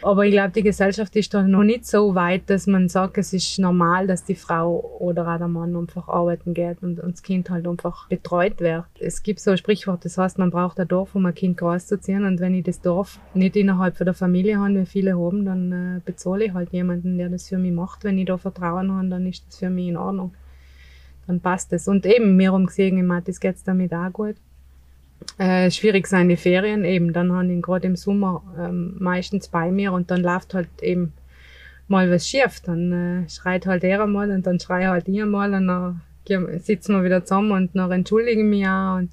Aber 0.02 0.24
ich 0.24 0.32
glaube, 0.32 0.52
die 0.52 0.62
Gesellschaft 0.62 1.16
ist 1.16 1.32
da 1.32 1.42
noch 1.42 1.64
nicht 1.64 1.86
so 1.86 2.14
weit, 2.14 2.48
dass 2.48 2.66
man 2.66 2.88
sagt, 2.88 3.18
es 3.18 3.32
ist 3.32 3.58
normal, 3.58 4.06
dass 4.06 4.24
die 4.24 4.34
Frau 4.34 4.98
oder 5.00 5.26
auch 5.26 5.38
der 5.38 5.48
Mann 5.48 5.74
einfach 5.74 6.08
arbeiten 6.08 6.54
geht 6.54 6.82
und, 6.82 7.00
und 7.00 7.14
das 7.14 7.22
Kind 7.22 7.50
halt 7.50 7.66
einfach 7.66 8.08
betreut 8.08 8.60
wird. 8.60 8.84
Es 9.00 9.22
gibt 9.22 9.40
so 9.40 9.50
ein 9.50 9.56
Sprichwort, 9.56 10.04
das 10.04 10.18
heißt, 10.18 10.38
man 10.38 10.50
braucht 10.50 10.78
ein 10.78 10.86
Dorf, 10.86 11.14
um 11.14 11.26
ein 11.26 11.34
Kind 11.34 11.56
großzuziehen. 11.56 12.24
Und 12.24 12.40
wenn 12.40 12.54
ich 12.54 12.64
das 12.64 12.80
Dorf 12.80 13.18
nicht 13.34 13.56
innerhalb 13.56 13.96
der 13.96 14.14
Familie 14.14 14.58
habe, 14.58 14.82
wie 14.82 14.86
viele 14.86 15.18
haben, 15.18 15.44
dann 15.44 15.72
äh, 15.72 16.00
bezahle 16.04 16.44
ich 16.44 16.52
halt 16.52 16.72
jemanden, 16.72 17.18
der 17.18 17.28
das 17.28 17.48
für 17.48 17.58
mich 17.58 17.72
macht. 17.72 18.04
Wenn 18.04 18.18
ich 18.18 18.26
da 18.26 18.36
Vertrauen 18.36 18.92
habe, 18.92 19.08
dann 19.08 19.26
ist 19.26 19.46
das 19.48 19.58
für 19.58 19.70
mich 19.70 19.88
in 19.88 19.96
Ordnung. 19.96 20.34
Dann 21.26 21.40
passt 21.40 21.72
es. 21.72 21.88
Und 21.88 22.06
eben, 22.06 22.36
mir 22.36 22.52
haben 22.52 22.66
gesehen, 22.66 22.98
im 22.98 23.06
Mathis 23.06 23.40
geht 23.40 23.56
es 23.56 23.64
damit 23.64 23.92
auch 23.92 24.12
gut 24.12 24.36
äh, 25.38 25.70
schwierig 25.70 26.06
sein 26.06 26.28
die 26.28 26.36
Ferien 26.36 26.84
eben. 26.84 27.12
Dann 27.12 27.32
haben 27.32 27.50
ihn 27.50 27.62
gerade 27.62 27.86
im 27.86 27.96
Sommer 27.96 28.42
ähm, 28.58 28.96
meistens 28.98 29.48
bei 29.48 29.70
mir 29.70 29.92
und 29.92 30.10
dann 30.10 30.22
läuft 30.22 30.54
halt 30.54 30.68
eben 30.82 31.12
mal 31.88 32.10
was 32.10 32.28
schief. 32.28 32.60
Dann 32.60 33.24
äh, 33.24 33.28
schreit 33.28 33.66
halt 33.66 33.84
er 33.84 34.06
mal 34.06 34.30
und 34.30 34.46
dann 34.46 34.60
schreit 34.60 34.86
halt 34.86 35.08
ich 35.08 35.24
mal 35.24 35.54
und 35.54 35.66
dann 35.66 36.00
sitzen 36.58 36.94
wir 36.96 37.04
wieder 37.04 37.24
zusammen 37.24 37.52
und 37.52 37.70
dann 37.74 37.90
entschuldigen 37.92 38.48
mich 38.48 38.66
auch. 38.66 38.96
Und, 38.96 39.12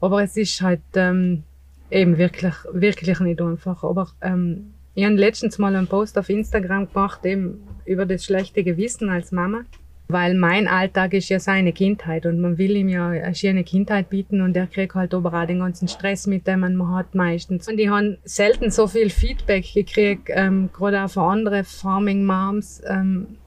aber 0.00 0.22
es 0.22 0.36
ist 0.36 0.60
halt 0.60 0.82
ähm, 0.94 1.44
eben 1.90 2.18
wirklich, 2.18 2.54
wirklich 2.72 3.20
nicht 3.20 3.40
einfach. 3.40 3.82
Aber 3.84 4.08
ähm, 4.20 4.74
ich 4.94 5.04
habe 5.04 5.14
letztens 5.14 5.58
mal 5.58 5.74
einen 5.74 5.86
Post 5.86 6.18
auf 6.18 6.28
Instagram 6.28 6.92
gemacht, 6.92 7.24
eben 7.24 7.66
über 7.84 8.06
das 8.06 8.24
schlechte 8.24 8.62
Gewissen 8.62 9.08
als 9.08 9.32
Mama 9.32 9.64
weil 10.08 10.34
mein 10.34 10.68
Alltag 10.68 11.14
ist 11.14 11.30
ja 11.30 11.40
seine 11.40 11.72
Kindheit 11.72 12.26
und 12.26 12.38
man 12.38 12.58
will 12.58 12.76
ihm 12.76 12.88
ja 12.88 13.08
eine 13.08 13.34
schöne 13.34 13.64
Kindheit 13.64 14.10
bieten 14.10 14.42
und 14.42 14.54
er 14.56 14.66
kriegt 14.66 14.94
halt 14.94 15.14
aber 15.14 15.32
auch 15.32 15.46
den 15.46 15.60
ganzen 15.60 15.88
Stress 15.88 16.26
mit, 16.26 16.46
dem 16.46 16.60
man 16.60 16.94
hat 16.94 17.14
meistens. 17.14 17.68
Und 17.68 17.78
ich 17.78 17.88
habe 17.88 18.18
selten 18.24 18.70
so 18.70 18.86
viel 18.86 19.08
Feedback 19.08 19.64
gekriegt, 19.72 20.28
ähm, 20.28 20.68
gerade 20.72 21.02
auch 21.02 21.10
von 21.10 21.24
anderen 21.24 21.64
Farming 21.64 22.26
Moms, 22.26 22.82
ähm, 22.86 23.38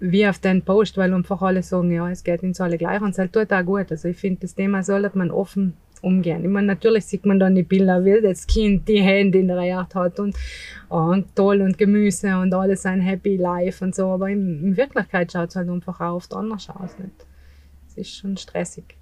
wie 0.00 0.26
auf 0.26 0.38
den 0.38 0.62
Post, 0.62 0.96
weil 0.96 1.12
einfach 1.12 1.42
alle 1.42 1.62
sagen, 1.62 1.92
ja, 1.92 2.10
es 2.10 2.24
geht 2.24 2.42
uns 2.42 2.58
alle 2.60 2.78
gleich 2.78 3.02
und 3.02 3.10
es 3.10 3.18
halt 3.18 3.34
tut 3.34 3.52
auch 3.52 3.64
gut. 3.64 3.90
Also 3.90 4.08
ich 4.08 4.16
finde, 4.16 4.40
das 4.40 4.54
Thema 4.54 4.82
sollte 4.82 5.16
man 5.18 5.30
offen 5.30 5.74
umgehen. 6.02 6.44
Ich 6.44 6.50
meine, 6.50 6.66
natürlich 6.66 7.06
sieht 7.06 7.26
man 7.26 7.38
dann 7.38 7.54
die 7.54 7.62
Bilder, 7.62 8.04
wie 8.04 8.20
das 8.20 8.46
Kind 8.46 8.88
die 8.88 9.02
Hände 9.02 9.38
in 9.38 9.48
der 9.48 9.58
Erde 9.58 9.94
hat 9.94 10.20
und, 10.20 10.36
oh, 10.88 10.96
und 10.96 11.34
toll 11.34 11.60
und 11.60 11.78
Gemüse 11.78 12.38
und 12.38 12.54
alles 12.54 12.86
ein 12.86 13.00
Happy 13.00 13.36
Life 13.36 13.84
und 13.84 13.94
so, 13.94 14.06
aber 14.06 14.28
in, 14.28 14.64
in 14.64 14.76
Wirklichkeit 14.76 15.32
schaut 15.32 15.50
es 15.50 15.56
halt 15.56 15.68
einfach 15.68 16.00
auch 16.00 16.16
oft 16.16 16.34
anders 16.34 16.68
aus. 16.70 16.98
Nicht? 16.98 17.26
Es 17.88 17.96
ist 17.96 18.16
schon 18.16 18.36
stressig. 18.36 18.96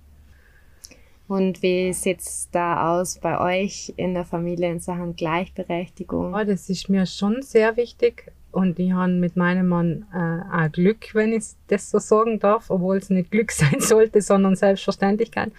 Und 1.29 1.63
wie 1.63 1.93
sieht 1.93 2.21
es 2.21 2.49
da 2.51 2.99
aus 2.99 3.19
bei 3.19 3.39
euch 3.39 3.93
in 3.97 4.15
der 4.15 4.25
Familie 4.25 4.71
in 4.71 4.81
Sachen 4.81 5.15
Gleichberechtigung? 5.15 6.33
Ja, 6.33 6.45
das 6.45 6.71
ist 6.71 6.89
mir 6.89 7.05
schon 7.05 7.43
sehr 7.43 7.77
wichtig. 7.77 8.33
Und 8.51 8.79
ich 8.79 8.93
habe 8.93 9.13
mit 9.13 9.37
meinem 9.37 9.69
Mann 9.69 10.07
äh, 10.13 10.65
auch 10.65 10.73
Glück, 10.73 11.15
wenn 11.15 11.33
ich 11.33 11.45
das 11.67 11.91
so 11.91 11.99
sagen 11.99 12.39
darf, 12.39 12.71
obwohl 12.71 12.97
es 12.97 13.11
nicht 13.11 13.31
Glück 13.31 13.53
sein 13.53 13.81
sollte, 13.81 14.23
sondern 14.23 14.57
Selbstverständlichkeit. 14.57 15.53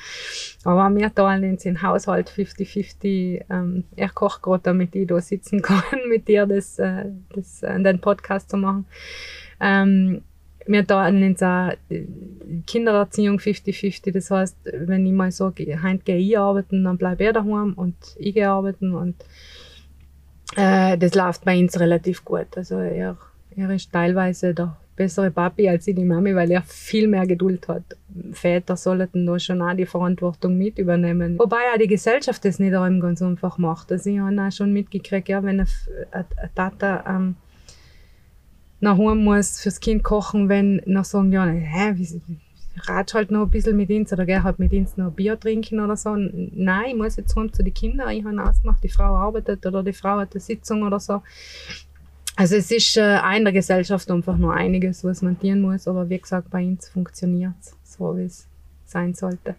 Aber 0.64 0.94
wir 0.96 1.14
teilen 1.14 1.52
uns 1.52 1.64
den 1.64 1.82
Haushalt 1.82 2.30
50-50. 2.30 3.46
Ähm, 3.50 3.84
er 3.96 4.10
kocht 4.10 4.42
gerade, 4.42 4.64
damit 4.64 4.96
ich 4.96 5.08
da 5.08 5.22
sitzen 5.22 5.62
kann, 5.62 5.82
mit 6.08 6.28
dir 6.28 6.46
das, 6.46 6.80
äh, 6.80 7.06
das, 7.34 7.62
äh, 7.64 7.80
den 7.82 8.02
Podcast 8.02 8.50
zu 8.50 8.58
machen. 8.58 8.86
Ähm, 9.60 10.22
wir 10.66 10.86
teilen 10.86 11.24
uns 11.24 11.42
auch 11.42 11.72
Kindererziehung 12.68 13.38
50-50. 13.38 14.12
Das 14.12 14.30
heißt, 14.30 14.58
wenn 14.66 15.06
ich 15.06 15.14
mal 15.14 15.32
sage, 15.32 15.82
heute 15.82 16.04
gehe 16.04 16.18
ich 16.18 16.38
arbeiten, 16.38 16.84
dann 16.84 16.98
bleibe 16.98 17.24
er 17.24 17.34
daheim 17.34 17.74
und 17.74 17.96
ich 18.18 18.36
gehe 18.36 18.50
arbeiten 18.50 18.94
und 18.94 19.16
äh, 20.56 20.98
das 20.98 21.16
läuft 21.16 21.46
bei 21.46 21.60
uns 21.60 21.80
relativ 21.80 22.26
gut. 22.26 22.48
Also 22.56 22.78
er, 22.80 23.18
er 23.56 23.70
ist 23.72 23.92
teilweise 23.92 24.54
der 24.54 24.78
bessere 24.96 25.32
Papi 25.32 25.70
als 25.70 25.88
ich 25.88 25.96
die 25.96 26.04
Mami, 26.04 26.36
weil 26.36 26.52
er 26.52 26.62
viel 26.64 27.08
mehr 27.08 27.26
Geduld 27.26 27.68
hat. 27.70 27.84
Väter 28.34 28.76
sollten 28.76 29.26
da 29.26 29.40
schon 29.40 29.62
auch 29.62 29.74
die 29.74 29.86
Verantwortung 29.86 30.58
mit 30.58 30.78
übernehmen. 30.78 31.40
Wobei 31.40 31.74
auch 31.74 31.80
die 31.80 31.88
Gesellschaft 31.88 32.44
das 32.44 32.60
nicht 32.60 32.76
allem 32.76 33.00
ganz 33.00 33.22
einfach 33.22 33.58
macht. 33.58 33.92
Also 33.92 34.10
ich 34.10 34.20
habe 34.20 34.42
auch 34.42 34.52
schon 34.52 34.74
mitgekriegt, 34.74 35.30
ja, 35.30 35.42
wenn 35.42 35.62
ein 35.62 35.68
Tata 36.54 37.06
ähm, 37.08 37.36
nach 38.82 38.98
Hause 38.98 39.16
muss 39.16 39.62
fürs 39.62 39.80
Kind 39.80 40.04
kochen, 40.04 40.50
wenn 40.50 40.82
noch 40.86 41.06
sagen, 41.06 41.32
ja, 41.32 41.46
hä, 41.46 41.94
wie, 41.96 42.22
ratsch 42.88 43.14
halt 43.14 43.32
noch 43.32 43.44
ein 43.44 43.50
bisschen 43.50 43.76
mit 43.76 43.90
uns 43.90 44.14
oder 44.14 44.26
geh 44.26 44.40
halt 44.40 44.60
mit 44.60 44.72
uns 44.74 44.98
noch 44.98 45.08
ein 45.08 45.14
Bier 45.14 45.40
trinken 45.40 45.80
oder 45.80 45.98
so. 45.98 46.16
Nein, 46.16 46.86
ich 46.90 46.96
muss 46.96 47.16
jetzt 47.16 47.36
heim 47.36 47.52
zu 47.52 47.64
den 47.64 47.74
Kindern. 47.74 48.10
Ich 48.10 48.24
habe 48.24 48.44
ausgemacht, 48.44 48.84
die 48.84 48.90
Frau 48.90 49.16
arbeitet 49.16 49.66
oder 49.66 49.84
die 49.84 49.94
Frau 49.94 50.20
hat 50.20 50.34
eine 50.34 50.42
Sitzung 50.42 50.84
oder 50.84 51.00
so. 51.00 51.22
Also 52.36 52.56
es 52.56 52.72
ist 52.72 52.96
äh, 52.96 53.20
in 53.36 53.44
der 53.44 53.52
Gesellschaft 53.54 54.10
einfach 54.10 54.38
nur 54.38 54.54
einiges, 54.54 55.04
was 55.04 55.22
man 55.22 55.38
tun 55.38 55.62
muss. 55.62 55.88
Aber 55.88 56.10
wie 56.10 56.20
gesagt, 56.20 56.50
bei 56.50 56.66
uns 56.66 56.88
funktioniert 56.88 57.54
es 57.62 57.76
so, 57.84 58.16
wie 58.18 58.24
es 58.24 58.48
sein 58.86 59.14
sollte. 59.14 59.56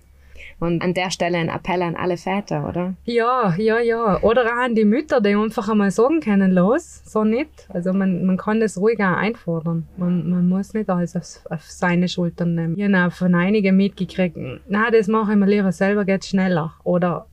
Und 0.58 0.82
an 0.82 0.94
der 0.94 1.10
Stelle 1.10 1.38
ein 1.38 1.48
Appell 1.48 1.82
an 1.82 1.96
alle 1.96 2.16
Väter, 2.16 2.68
oder? 2.68 2.94
Ja, 3.04 3.54
ja, 3.56 3.80
ja. 3.80 4.20
Oder 4.22 4.44
auch 4.44 4.64
an 4.64 4.74
die 4.74 4.84
Mütter, 4.84 5.20
die 5.20 5.34
einfach 5.34 5.68
einmal 5.68 5.90
sagen 5.90 6.20
können, 6.20 6.52
los, 6.52 7.02
so 7.04 7.24
nicht. 7.24 7.66
Also 7.68 7.92
man, 7.92 8.26
man 8.26 8.36
kann 8.36 8.60
das 8.60 8.78
ruhig 8.78 9.00
auch 9.00 9.16
einfordern. 9.16 9.86
Man, 9.96 10.28
man 10.28 10.48
muss 10.48 10.74
nicht 10.74 10.90
alles 10.90 11.16
auf, 11.16 11.50
auf 11.50 11.62
seine 11.62 12.08
Schultern 12.08 12.54
nehmen. 12.54 12.78
Ich 12.78 12.92
habe 12.92 13.10
von 13.10 13.34
einigen 13.34 13.76
mitgekriegt, 13.76 14.36
na, 14.68 14.90
das 14.90 15.08
mache 15.08 15.32
ich 15.32 15.38
mir 15.38 15.46
lieber 15.46 15.72
selber, 15.72 16.04
geht 16.04 16.24
schneller. 16.24 16.74
Oder 16.84 17.26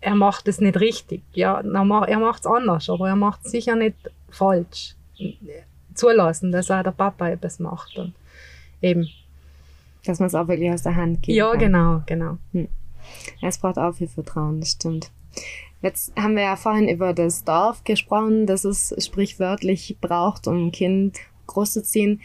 er 0.00 0.14
macht 0.14 0.48
es 0.48 0.60
nicht 0.60 0.78
richtig. 0.80 1.22
Ja, 1.32 1.60
er 1.60 1.84
macht 1.84 2.40
es 2.40 2.46
anders, 2.46 2.88
aber 2.88 3.08
er 3.08 3.16
macht 3.16 3.44
es 3.44 3.50
sicher 3.50 3.76
nicht 3.76 3.96
falsch. 4.30 4.94
Zulassen, 5.94 6.52
dass 6.52 6.70
auch 6.70 6.82
der 6.82 6.92
Papa 6.92 7.28
etwas 7.28 7.58
macht. 7.58 7.96
Und 7.98 8.14
eben, 8.80 9.08
dass 10.08 10.18
man 10.18 10.26
es 10.26 10.34
auch 10.34 10.48
wirklich 10.48 10.70
aus 10.70 10.82
der 10.82 10.96
Hand 10.96 11.22
gibt. 11.22 11.36
Ja, 11.36 11.50
kann. 11.50 11.58
genau, 11.58 12.02
genau. 12.06 12.38
Hm. 12.52 12.68
Es 13.42 13.58
braucht 13.58 13.78
auch 13.78 13.94
viel 13.94 14.08
Vertrauen, 14.08 14.60
das 14.60 14.72
stimmt. 14.72 15.10
Jetzt 15.80 16.12
haben 16.16 16.34
wir 16.34 16.42
ja 16.42 16.56
vorhin 16.56 16.88
über 16.88 17.14
das 17.14 17.44
Dorf 17.44 17.84
gesprochen, 17.84 18.46
das 18.46 18.64
es 18.64 18.94
sprichwörtlich 18.98 19.96
braucht, 20.00 20.48
um 20.48 20.66
ein 20.66 20.72
Kind 20.72 21.18
großzuziehen. 21.46 22.20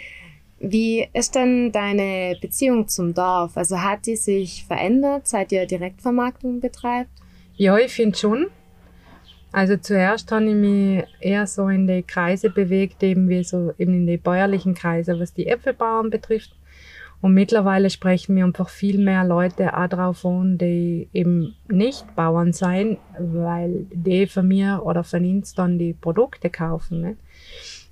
Wie 0.59 1.07
ist 1.13 1.35
denn 1.35 1.71
deine 1.71 2.37
Beziehung 2.41 2.87
zum 2.87 3.13
Dorf? 3.13 3.57
Also 3.57 3.81
hat 3.81 4.05
die 4.05 4.15
sich 4.15 4.65
verändert, 4.65 5.27
seit 5.27 5.51
ihr 5.51 5.65
Direktvermarktung 5.65 6.61
betreibt? 6.61 7.09
Ja, 7.55 7.77
ich 7.77 7.91
finde 7.93 8.17
schon. 8.17 8.47
Also 9.51 9.77
zuerst 9.77 10.31
habe 10.31 10.45
ich 10.45 10.55
mich 10.55 11.03
eher 11.19 11.45
so 11.45 11.67
in 11.67 11.85
die 11.85 12.01
Kreise 12.01 12.49
bewegt, 12.49 13.03
eben 13.03 13.29
wie 13.29 13.43
so 13.43 13.71
eben 13.77 13.93
in 13.93 14.07
die 14.07 14.17
bäuerlichen 14.17 14.73
Kreise, 14.73 15.19
was 15.19 15.33
die 15.33 15.45
Äpfelbauern 15.45 16.09
betrifft. 16.09 16.55
Und 17.23 17.35
mittlerweile 17.35 17.89
sprechen 17.89 18.35
mir 18.35 18.43
einfach 18.43 18.67
viel 18.67 18.97
mehr 18.97 19.23
Leute 19.23 19.77
auch 19.77 19.87
drauf 19.87 20.25
an, 20.25 20.57
die 20.57 21.07
eben 21.13 21.55
nicht 21.69 22.17
Bauern 22.17 22.51
sein, 22.51 22.97
weil 23.17 23.85
die 23.93 24.27
von 24.27 24.45
mir 24.45 24.81
oder 24.83 25.05
von 25.05 25.23
uns 25.23 25.53
dann 25.53 25.79
die 25.79 25.93
Produkte 25.93 26.49
kaufen. 26.49 26.99
Nicht? 26.99 27.17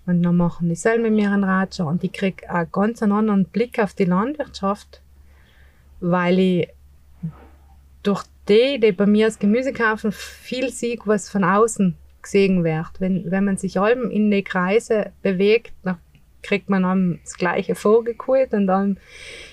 Und 0.05 0.21
dann 0.21 0.35
machen 0.35 0.67
die 0.67 0.75
selber 0.75 1.03
mit 1.03 1.13
mir 1.13 1.31
einen 1.31 1.45
Ratscher 1.45 1.87
und 1.87 2.03
ich 2.03 2.11
kriege 2.11 2.49
einen 2.49 2.73
ganz 2.73 3.01
anderen 3.01 3.45
Blick 3.45 3.79
auf 3.79 3.93
die 3.93 4.03
Landwirtschaft, 4.03 5.01
weil 6.01 6.37
ich 6.37 6.67
durch 8.03 8.25
die, 8.49 8.81
die 8.81 8.91
bei 8.91 9.05
mir 9.05 9.27
das 9.27 9.39
Gemüse 9.39 9.71
kaufen, 9.71 10.11
viel 10.11 10.71
sehe, 10.71 10.97
was 11.05 11.29
von 11.29 11.45
außen 11.45 11.95
gesehen 12.21 12.65
wird. 12.65 12.99
Wenn, 12.99 13.31
wenn 13.31 13.45
man 13.45 13.55
sich 13.55 13.79
allem 13.79 14.11
in 14.11 14.29
die 14.29 14.43
Kreise 14.43 15.13
bewegt, 15.21 15.71
nach 15.83 15.99
kriegt 16.43 16.69
man 16.69 16.85
einem 16.85 17.19
das 17.23 17.37
Gleiche 17.37 17.75
vorgekult 17.75 18.53
und 18.53 18.67
dann 18.67 18.97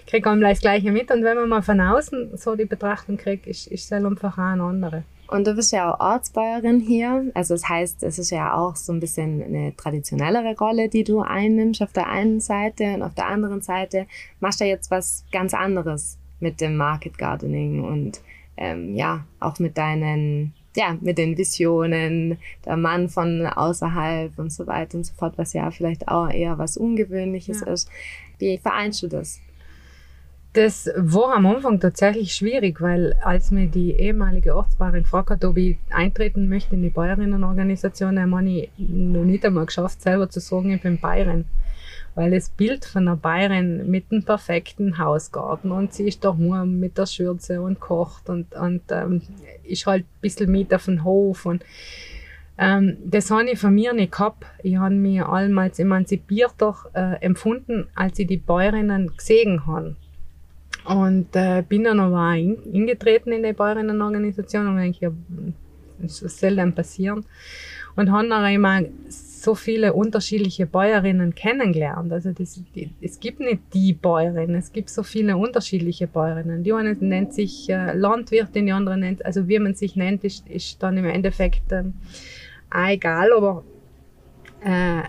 kriegt 0.06 0.26
man 0.26 0.40
das 0.40 0.60
Gleiche 0.60 0.92
mit. 0.92 1.10
Und 1.10 1.24
wenn 1.24 1.36
man 1.36 1.48
mal 1.48 1.62
von 1.62 1.80
außen 1.80 2.36
so 2.36 2.56
die 2.56 2.64
Betrachtung 2.64 3.16
kriegt, 3.16 3.46
ist, 3.46 3.66
ist 3.66 3.84
es 3.84 3.92
einfach 3.92 4.38
auch 4.38 4.42
eine 4.42 4.62
andere. 4.62 5.04
Und 5.28 5.46
du 5.46 5.54
bist 5.54 5.72
ja 5.72 5.92
auch 5.92 6.00
Ortsbäuerin 6.00 6.80
hier. 6.80 7.30
Also 7.34 7.54
das 7.54 7.68
heißt, 7.68 8.02
es 8.02 8.18
ist 8.18 8.30
ja 8.30 8.54
auch 8.54 8.76
so 8.76 8.92
ein 8.92 9.00
bisschen 9.00 9.42
eine 9.42 9.76
traditionellere 9.76 10.56
Rolle, 10.56 10.88
die 10.88 11.04
du 11.04 11.20
einnimmst 11.20 11.82
auf 11.82 11.92
der 11.92 12.08
einen 12.08 12.40
Seite 12.40 12.94
und 12.94 13.02
auf 13.02 13.14
der 13.14 13.26
anderen 13.26 13.60
Seite 13.60 14.06
machst 14.40 14.60
du 14.60 14.64
jetzt 14.64 14.90
was 14.90 15.26
ganz 15.30 15.52
anderes 15.52 16.18
mit 16.40 16.60
dem 16.62 16.76
Market 16.76 17.18
Gardening 17.18 17.84
und 17.84 18.20
ähm, 18.56 18.94
ja, 18.94 19.24
auch 19.38 19.58
mit 19.58 19.76
deinen 19.76 20.54
ja, 20.76 20.96
mit 21.00 21.18
den 21.18 21.36
Visionen, 21.36 22.38
der 22.64 22.76
Mann 22.76 23.08
von 23.08 23.46
außerhalb 23.46 24.38
und 24.38 24.52
so 24.52 24.66
weiter 24.66 24.98
und 24.98 25.04
so 25.04 25.14
fort, 25.14 25.34
was 25.36 25.52
ja 25.52 25.70
vielleicht 25.70 26.08
auch 26.08 26.30
eher 26.30 26.58
was 26.58 26.76
Ungewöhnliches 26.76 27.60
ja. 27.60 27.66
ist. 27.68 27.90
Wie 28.38 28.58
vereinst 28.58 29.02
du 29.02 29.08
das? 29.08 29.40
Das 30.54 30.90
war 30.96 31.36
am 31.36 31.46
Anfang 31.46 31.78
tatsächlich 31.78 32.34
schwierig, 32.34 32.80
weil 32.80 33.14
als 33.22 33.50
mir 33.50 33.66
die 33.66 33.92
ehemalige 33.92 34.56
Ortsbauerin 34.56 35.02
gefragt 35.02 35.30
hat, 35.30 35.44
ob 35.44 35.56
ich 35.56 35.76
eintreten 35.90 36.48
möchte 36.48 36.74
in 36.74 36.82
die 36.82 36.88
Bäuerinnenorganisation, 36.88 38.16
dann 38.16 38.34
habe 38.34 38.48
ich 38.48 38.70
noch 38.78 39.24
nicht 39.24 39.44
einmal 39.44 39.66
geschafft, 39.66 40.00
selber 40.02 40.30
zu 40.30 40.40
sagen, 40.40 40.72
ich 40.72 40.80
bin 40.80 40.98
Bayerin 40.98 41.44
weil 42.18 42.32
das 42.32 42.50
Bild 42.50 42.84
von 42.84 43.06
einer 43.06 43.16
Bayerin 43.16 43.88
mit 43.88 44.06
einem 44.10 44.24
perfekten 44.24 44.98
Hausgarten 44.98 45.70
und 45.70 45.94
sie 45.94 46.08
ist 46.08 46.24
daheim 46.24 46.80
mit 46.80 46.98
der 46.98 47.06
Schürze 47.06 47.62
und 47.62 47.78
kocht 47.78 48.28
und, 48.28 48.56
und 48.56 48.82
ähm, 48.90 49.22
ist 49.62 49.86
halt 49.86 50.02
ein 50.02 50.20
bisschen 50.20 50.50
mit 50.50 50.74
auf 50.74 50.86
den 50.86 51.04
Hof 51.04 51.46
und 51.46 51.64
ähm, 52.58 52.96
das 53.04 53.30
habe 53.30 53.48
ich 53.48 53.60
von 53.60 53.72
mir 53.72 53.92
nicht 53.92 54.10
gehabt. 54.10 54.44
Ich 54.64 54.78
habe 54.78 54.96
mich 54.96 55.22
allmals 55.22 55.78
emanzipierter 55.78 56.74
äh, 56.92 57.24
empfunden, 57.24 57.86
als 57.94 58.18
ich 58.18 58.26
die 58.26 58.36
Bäuerinnen 58.36 59.16
gesehen 59.16 59.64
habe. 59.64 59.94
Und 60.86 61.36
äh, 61.36 61.62
bin 61.68 61.84
dann 61.84 62.00
aber 62.00 62.16
auch 62.16 62.32
eingetreten 62.32 63.30
in 63.30 63.44
die 63.44 63.52
Bäuerinnenorganisation 63.52 64.66
und 64.66 64.78
denke, 64.78 64.98
ja, 65.00 65.12
das 66.00 66.18
soll 66.18 66.56
dann 66.56 66.74
passieren. 66.74 67.24
Und 67.94 68.10
habe 68.10 68.28
dann 68.28 68.52
immer 68.52 68.82
so 69.42 69.54
viele 69.54 69.92
unterschiedliche 69.92 70.66
Bäuerinnen 70.66 71.34
kennengelernt. 71.34 72.12
Also 72.12 72.32
das, 72.32 72.60
die, 72.74 72.90
es 73.00 73.20
gibt 73.20 73.40
nicht 73.40 73.60
die 73.72 73.92
Bäuerin, 73.92 74.54
es 74.54 74.72
gibt 74.72 74.90
so 74.90 75.02
viele 75.02 75.36
unterschiedliche 75.36 76.06
Bäuerinnen. 76.06 76.64
Die 76.64 76.72
eine 76.72 76.94
nennt 76.94 77.32
sich 77.34 77.68
äh, 77.70 77.92
Landwirtin, 77.92 78.66
die 78.66 78.72
andere 78.72 78.98
nennt, 78.98 79.24
also 79.24 79.48
wie 79.48 79.58
man 79.58 79.74
sich 79.74 79.96
nennt, 79.96 80.24
ist, 80.24 80.48
ist 80.48 80.82
dann 80.82 80.96
im 80.96 81.04
Endeffekt 81.04 81.72
äh, 81.72 81.84
auch 82.70 82.88
egal, 82.88 83.32
aber 83.32 83.64
äh, 84.64 85.02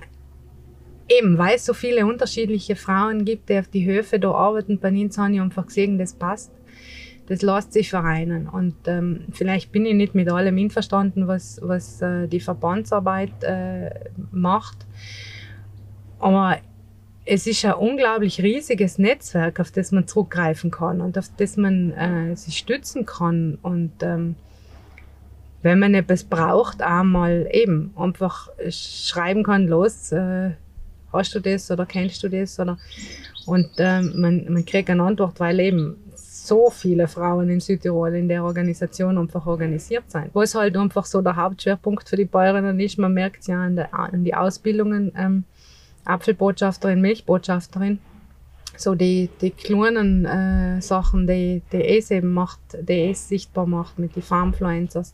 eben, 1.09 1.37
weil 1.37 1.55
es 1.55 1.65
so 1.65 1.73
viele 1.73 2.05
unterschiedliche 2.05 2.75
Frauen 2.75 3.25
gibt, 3.25 3.49
die 3.49 3.57
auf 3.57 3.67
die 3.67 3.85
Höfe 3.85 4.19
da 4.19 4.31
arbeiten, 4.31 4.79
bei 4.79 4.89
ihnen 4.89 5.11
habe 5.17 5.33
ich 5.33 5.41
einfach 5.41 5.65
gesehen, 5.65 5.97
das 5.97 6.13
passt 6.13 6.51
das 7.29 7.43
lässt 7.43 7.73
sich 7.73 7.91
vereinen. 7.91 8.49
Und 8.49 8.75
ähm, 8.87 9.25
vielleicht 9.31 9.71
bin 9.71 9.85
ich 9.85 9.93
nicht 9.93 10.15
mit 10.15 10.29
allem 10.29 10.57
einverstanden, 10.57 11.27
was, 11.27 11.59
was 11.61 12.01
äh, 12.01 12.27
die 12.27 12.39
Verbandsarbeit 12.39 13.43
äh, 13.43 13.91
macht. 14.31 14.87
Aber 16.17 16.57
es 17.25 17.45
ist 17.45 17.63
ein 17.63 17.73
unglaublich 17.73 18.41
riesiges 18.41 18.97
Netzwerk, 18.97 19.59
auf 19.59 19.69
das 19.69 19.91
man 19.91 20.07
zurückgreifen 20.07 20.71
kann 20.71 21.01
und 21.01 21.17
auf 21.19 21.29
das 21.37 21.55
man 21.55 21.91
äh, 21.91 22.35
sich 22.35 22.57
stützen 22.57 23.05
kann. 23.05 23.59
Und 23.61 23.93
ähm, 24.01 24.35
wenn 25.61 25.77
man 25.77 25.93
etwas 25.93 26.23
braucht, 26.23 26.81
einmal 26.81 27.47
eben 27.51 27.93
einfach 27.95 28.49
schreiben 28.69 29.43
kann, 29.43 29.67
los, 29.67 30.11
äh, 30.11 30.51
hast 31.13 31.35
du 31.35 31.39
das 31.39 31.69
oder 31.69 31.85
kennst 31.85 32.23
du 32.23 32.29
das? 32.29 32.59
Oder, 32.59 32.79
und 33.45 33.69
ähm, 33.77 34.13
man, 34.15 34.51
man 34.51 34.65
kriegt 34.65 34.89
eine 34.89 35.03
Antwort, 35.03 35.39
weil 35.39 35.59
eben 35.59 35.95
so 36.49 36.69
viele 36.69 37.07
Frauen 37.07 37.49
in 37.49 37.59
Südtirol 37.59 38.15
in 38.15 38.27
der 38.27 38.43
Organisation 38.43 39.17
einfach 39.17 39.45
organisiert 39.45 40.09
sein. 40.09 40.29
Wo 40.33 40.41
es 40.41 40.55
halt 40.55 40.75
einfach 40.75 41.05
so 41.05 41.21
der 41.21 41.35
Hauptschwerpunkt 41.35 42.09
für 42.09 42.17
die 42.17 42.25
Bäuerinnen 42.25 42.79
ist, 42.79 42.97
man 42.97 43.13
merkt 43.13 43.41
es 43.41 43.47
ja 43.47 43.63
an, 43.63 43.75
der, 43.75 43.93
an 43.93 44.23
die 44.23 44.33
Ausbildungen, 44.33 45.11
ähm, 45.15 45.43
Apfelbotschafterin, 46.05 47.01
Milchbotschafterin. 47.01 47.99
so 48.75 48.95
die, 48.95 49.29
die 49.41 49.51
kleinen 49.51 50.25
äh, 50.25 50.81
Sachen, 50.81 51.27
die, 51.27 51.61
die 51.71 51.83
es 51.97 52.11
eben 52.11 52.33
macht, 52.33 52.59
die 52.81 53.11
es 53.11 53.29
sichtbar 53.29 53.67
macht 53.67 53.99
mit 53.99 54.15
den 54.15 54.23
Farmfluencers, 54.23 55.13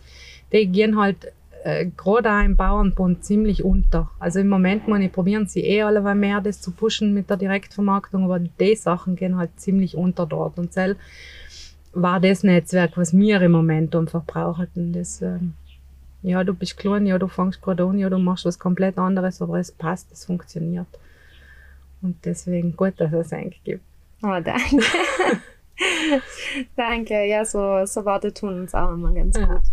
die 0.53 0.67
gehen 0.67 0.97
halt 0.97 1.33
äh, 1.65 1.87
gerade 1.97 2.31
auch 2.31 2.43
im 2.43 2.55
Bauernbund 2.55 3.25
ziemlich 3.25 3.63
unter. 3.63 4.11
Also 4.19 4.39
im 4.39 4.49
Moment 4.49 4.83
ich 5.01 5.11
probieren 5.11 5.47
sie 5.47 5.61
eh 5.61 5.81
alle 5.81 6.03
mehr 6.13 6.39
das 6.39 6.61
zu 6.61 6.69
pushen 6.69 7.15
mit 7.15 7.31
der 7.31 7.37
Direktvermarktung, 7.37 8.25
aber 8.25 8.37
die 8.37 8.75
Sachen 8.75 9.15
gehen 9.15 9.35
halt 9.35 9.59
ziemlich 9.59 9.97
unter 9.97 10.27
dort. 10.27 10.59
Und 10.59 10.73
selbst 10.73 11.01
war 11.91 12.19
das 12.19 12.43
Netzwerk, 12.43 12.95
was 12.97 13.17
wir 13.17 13.41
im 13.41 13.51
Moment 13.51 13.95
einfach 13.95 14.23
brauchen. 14.23 14.93
Das, 14.93 15.23
ähm, 15.23 15.53
ja, 16.21 16.43
du 16.43 16.53
bist 16.53 16.77
klein, 16.77 17.07
ja, 17.07 17.17
du 17.17 17.27
fängst 17.27 17.63
gerade 17.63 17.83
an, 17.83 17.97
ja, 17.97 18.11
du 18.11 18.19
machst 18.19 18.45
was 18.45 18.59
komplett 18.59 18.99
anderes, 18.99 19.41
aber 19.41 19.57
es 19.57 19.71
passt, 19.71 20.11
es 20.11 20.23
funktioniert. 20.25 20.87
Und 22.03 22.23
deswegen 22.25 22.75
gut, 22.75 22.93
dass 22.97 23.11
es 23.11 23.33
eigentlich 23.33 23.63
gibt. 23.63 23.83
Oh, 24.21 24.39
danke. 24.39 24.81
danke. 26.75 27.25
Ja, 27.25 27.45
so, 27.45 27.85
so 27.85 28.05
Worte 28.05 28.33
tun 28.33 28.61
uns 28.61 28.73
auch 28.73 28.91
immer 28.91 29.11
ganz 29.13 29.37
ja. 29.37 29.45
gut. 29.45 29.63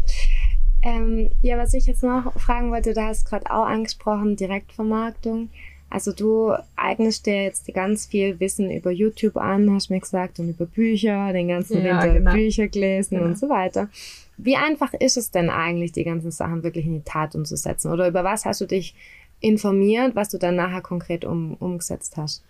Ähm, 0.83 1.31
ja, 1.43 1.57
was 1.59 1.75
ich 1.75 1.87
jetzt 1.87 2.03
noch 2.03 2.33
fragen 2.41 2.71
wollte, 2.73 2.93
du 2.93 3.03
hast 3.03 3.29
gerade 3.29 3.51
auch 3.51 3.67
angesprochen, 3.67 4.37
Direktvermarktung. 4.37 5.51
Also 5.89 6.13
du 6.13 6.55
eignest 6.75 7.27
dir 7.27 7.43
jetzt 7.43 7.73
ganz 7.75 8.07
viel 8.07 8.41
Wissen 8.41 8.71
über 8.71 8.91
YouTube 8.91 9.37
an, 9.37 9.73
hast 9.75 9.91
mir 9.91 10.01
gesagt, 10.01 10.39
und 10.39 10.49
über 10.49 10.65
Bücher, 10.65 11.33
den 11.33 11.49
ganzen 11.49 11.85
ja, 11.85 12.03
Winter 12.03 12.15
genau. 12.15 12.33
Bücher 12.33 12.69
gelesen 12.69 13.17
genau. 13.17 13.29
und 13.29 13.39
so 13.39 13.49
weiter. 13.49 13.91
Wie 14.39 14.57
einfach 14.57 14.95
ist 14.95 15.19
es 15.19 15.31
denn 15.31 15.51
eigentlich, 15.51 15.93
die 15.93 16.05
ganzen 16.05 16.31
Sachen 16.31 16.63
wirklich 16.63 16.87
in 16.87 16.95
die 16.95 17.05
Tat 17.05 17.35
umzusetzen? 17.35 17.93
Oder 17.93 18.09
über 18.09 18.25
was 18.25 18.47
hast 18.47 18.63
du 18.63 18.67
dich 18.67 18.95
informiert, 19.41 20.17
was 20.17 20.31
du 20.31 20.39
dann 20.39 20.57
nachher 20.57 20.81
konkret 20.81 21.25
um, 21.27 21.55
umgesetzt 21.55 22.17
hast? 22.17 22.43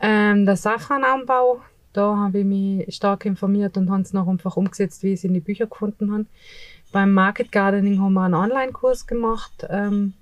Ähm, 0.00 0.46
der 0.46 0.56
Safrananbau, 0.56 1.60
da 1.92 2.16
habe 2.16 2.38
ich 2.38 2.44
mich 2.44 2.94
stark 2.94 3.26
informiert 3.26 3.76
und 3.76 3.90
habe 3.90 4.02
es 4.02 4.12
noch 4.12 4.28
einfach 4.28 4.56
umgesetzt, 4.56 5.02
wie 5.02 5.08
ich 5.08 5.14
es 5.14 5.24
in 5.24 5.34
die 5.34 5.40
Bücher 5.40 5.66
gefunden 5.66 6.12
habe. 6.12 6.26
Beim 6.92 7.12
Market 7.12 7.50
Gardening 7.50 8.00
haben 8.00 8.12
wir 8.12 8.22
einen 8.22 8.34
Online-Kurs 8.34 9.06
gemacht. 9.06 9.66
Ähm, 9.68 10.14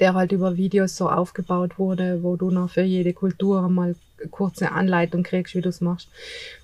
der 0.00 0.14
halt 0.14 0.32
über 0.32 0.56
Videos 0.56 0.96
so 0.96 1.08
aufgebaut 1.08 1.78
wurde, 1.78 2.22
wo 2.22 2.36
du 2.36 2.50
noch 2.50 2.70
für 2.70 2.82
jede 2.82 3.12
Kultur 3.12 3.68
mal 3.68 3.94
kurze 4.30 4.70
Anleitung 4.70 5.22
kriegst, 5.22 5.54
wie 5.54 5.60
du 5.60 5.68
es 5.68 5.80
machst. 5.80 6.08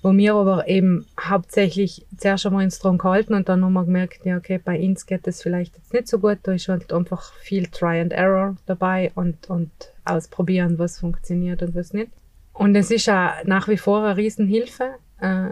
Wo 0.01 0.13
wir 0.13 0.35
aber 0.35 0.67
eben 0.67 1.05
hauptsächlich 1.19 2.05
zuerst 2.17 2.45
einmal 2.45 2.63
ins 2.63 2.79
Drum 2.79 2.97
gehalten 2.97 3.33
und 3.33 3.49
dann 3.49 3.63
haben 3.63 3.73
wir 3.73 3.85
gemerkt, 3.85 4.25
ja, 4.25 4.37
okay, 4.37 4.59
bei 4.63 4.79
uns 4.79 5.05
geht 5.05 5.27
das 5.27 5.41
vielleicht 5.41 5.75
jetzt 5.75 5.93
nicht 5.93 6.07
so 6.07 6.19
gut, 6.19 6.39
da 6.43 6.53
ist 6.53 6.69
halt 6.69 6.93
einfach 6.93 7.33
viel 7.35 7.67
Try 7.67 7.99
and 7.99 8.13
Error 8.13 8.55
dabei 8.65 9.11
und, 9.15 9.49
und 9.49 9.71
ausprobieren, 10.05 10.79
was 10.79 10.99
funktioniert 10.99 11.61
und 11.61 11.75
was 11.75 11.93
nicht. 11.93 12.11
Und 12.53 12.75
es 12.75 12.91
ist 12.91 13.05
ja 13.05 13.35
nach 13.45 13.67
wie 13.67 13.77
vor 13.77 14.03
eine 14.03 14.17
Riesenhilfe, 14.17 14.95
äh, 15.19 15.49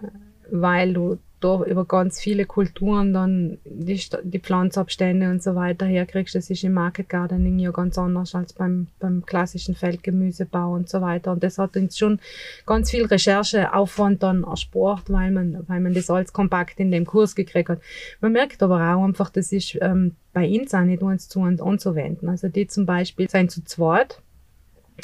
weil 0.50 0.94
du 0.94 1.20
da 1.40 1.64
über 1.64 1.86
ganz 1.86 2.20
viele 2.20 2.46
Kulturen 2.46 3.14
dann 3.14 3.60
die, 3.64 4.02
die 4.24 4.40
Pflanzabstände 4.40 5.30
und 5.30 5.44
so 5.44 5.54
weiter 5.54 5.86
herkriegst. 5.86 6.34
Das 6.34 6.50
ist 6.50 6.64
im 6.64 6.74
Market 6.74 7.10
Gardening 7.10 7.60
ja 7.60 7.72
ganz 7.72 7.98
anders 7.98 8.34
als 8.34 8.54
beim, 8.54 8.88
beim 9.00 9.24
klassischen 9.26 9.76
Feldgemüsebau 9.76 10.74
und 10.74 10.90
so 10.90 11.02
weiter. 11.02 11.32
Und 11.34 11.44
das 11.44 11.60
hat 11.60 11.78
uns 11.78 11.98
schon 11.98 12.20
ganz 12.66 12.90
viel 12.90 13.06
Rechercheaufwand 13.06 14.24
dann 14.24 14.44
erspart, 14.44 15.12
weil 15.12 15.32
man, 15.32 15.64
weil 15.68 15.80
man 15.80 15.94
das 15.94 16.10
alles 16.10 16.34
kompakt 16.34 16.80
in 16.80 16.90
dem 16.90 17.06
Kurs 17.06 17.36
gekriegt 17.36 17.70
hat. 17.70 17.82
Man 18.20 18.32
merkt 18.32 18.64
aber 18.64 18.78
auch 18.78 19.04
einfach, 19.04 19.30
das 19.30 19.52
ist 19.52 19.78
ähm, 19.80 20.16
bei 20.34 20.50
uns 20.50 20.74
auch 20.74 20.82
nicht 20.82 21.04
uns 21.04 21.30
zu 21.30 21.42
und 21.42 21.62
anzuwenden. 21.62 22.30
Also 22.30 22.48
die 22.48 22.66
zum 22.66 22.88
Beispiel 22.88 23.30
sind 23.30 23.52
zu 23.52 23.64
zweit, 23.64 24.22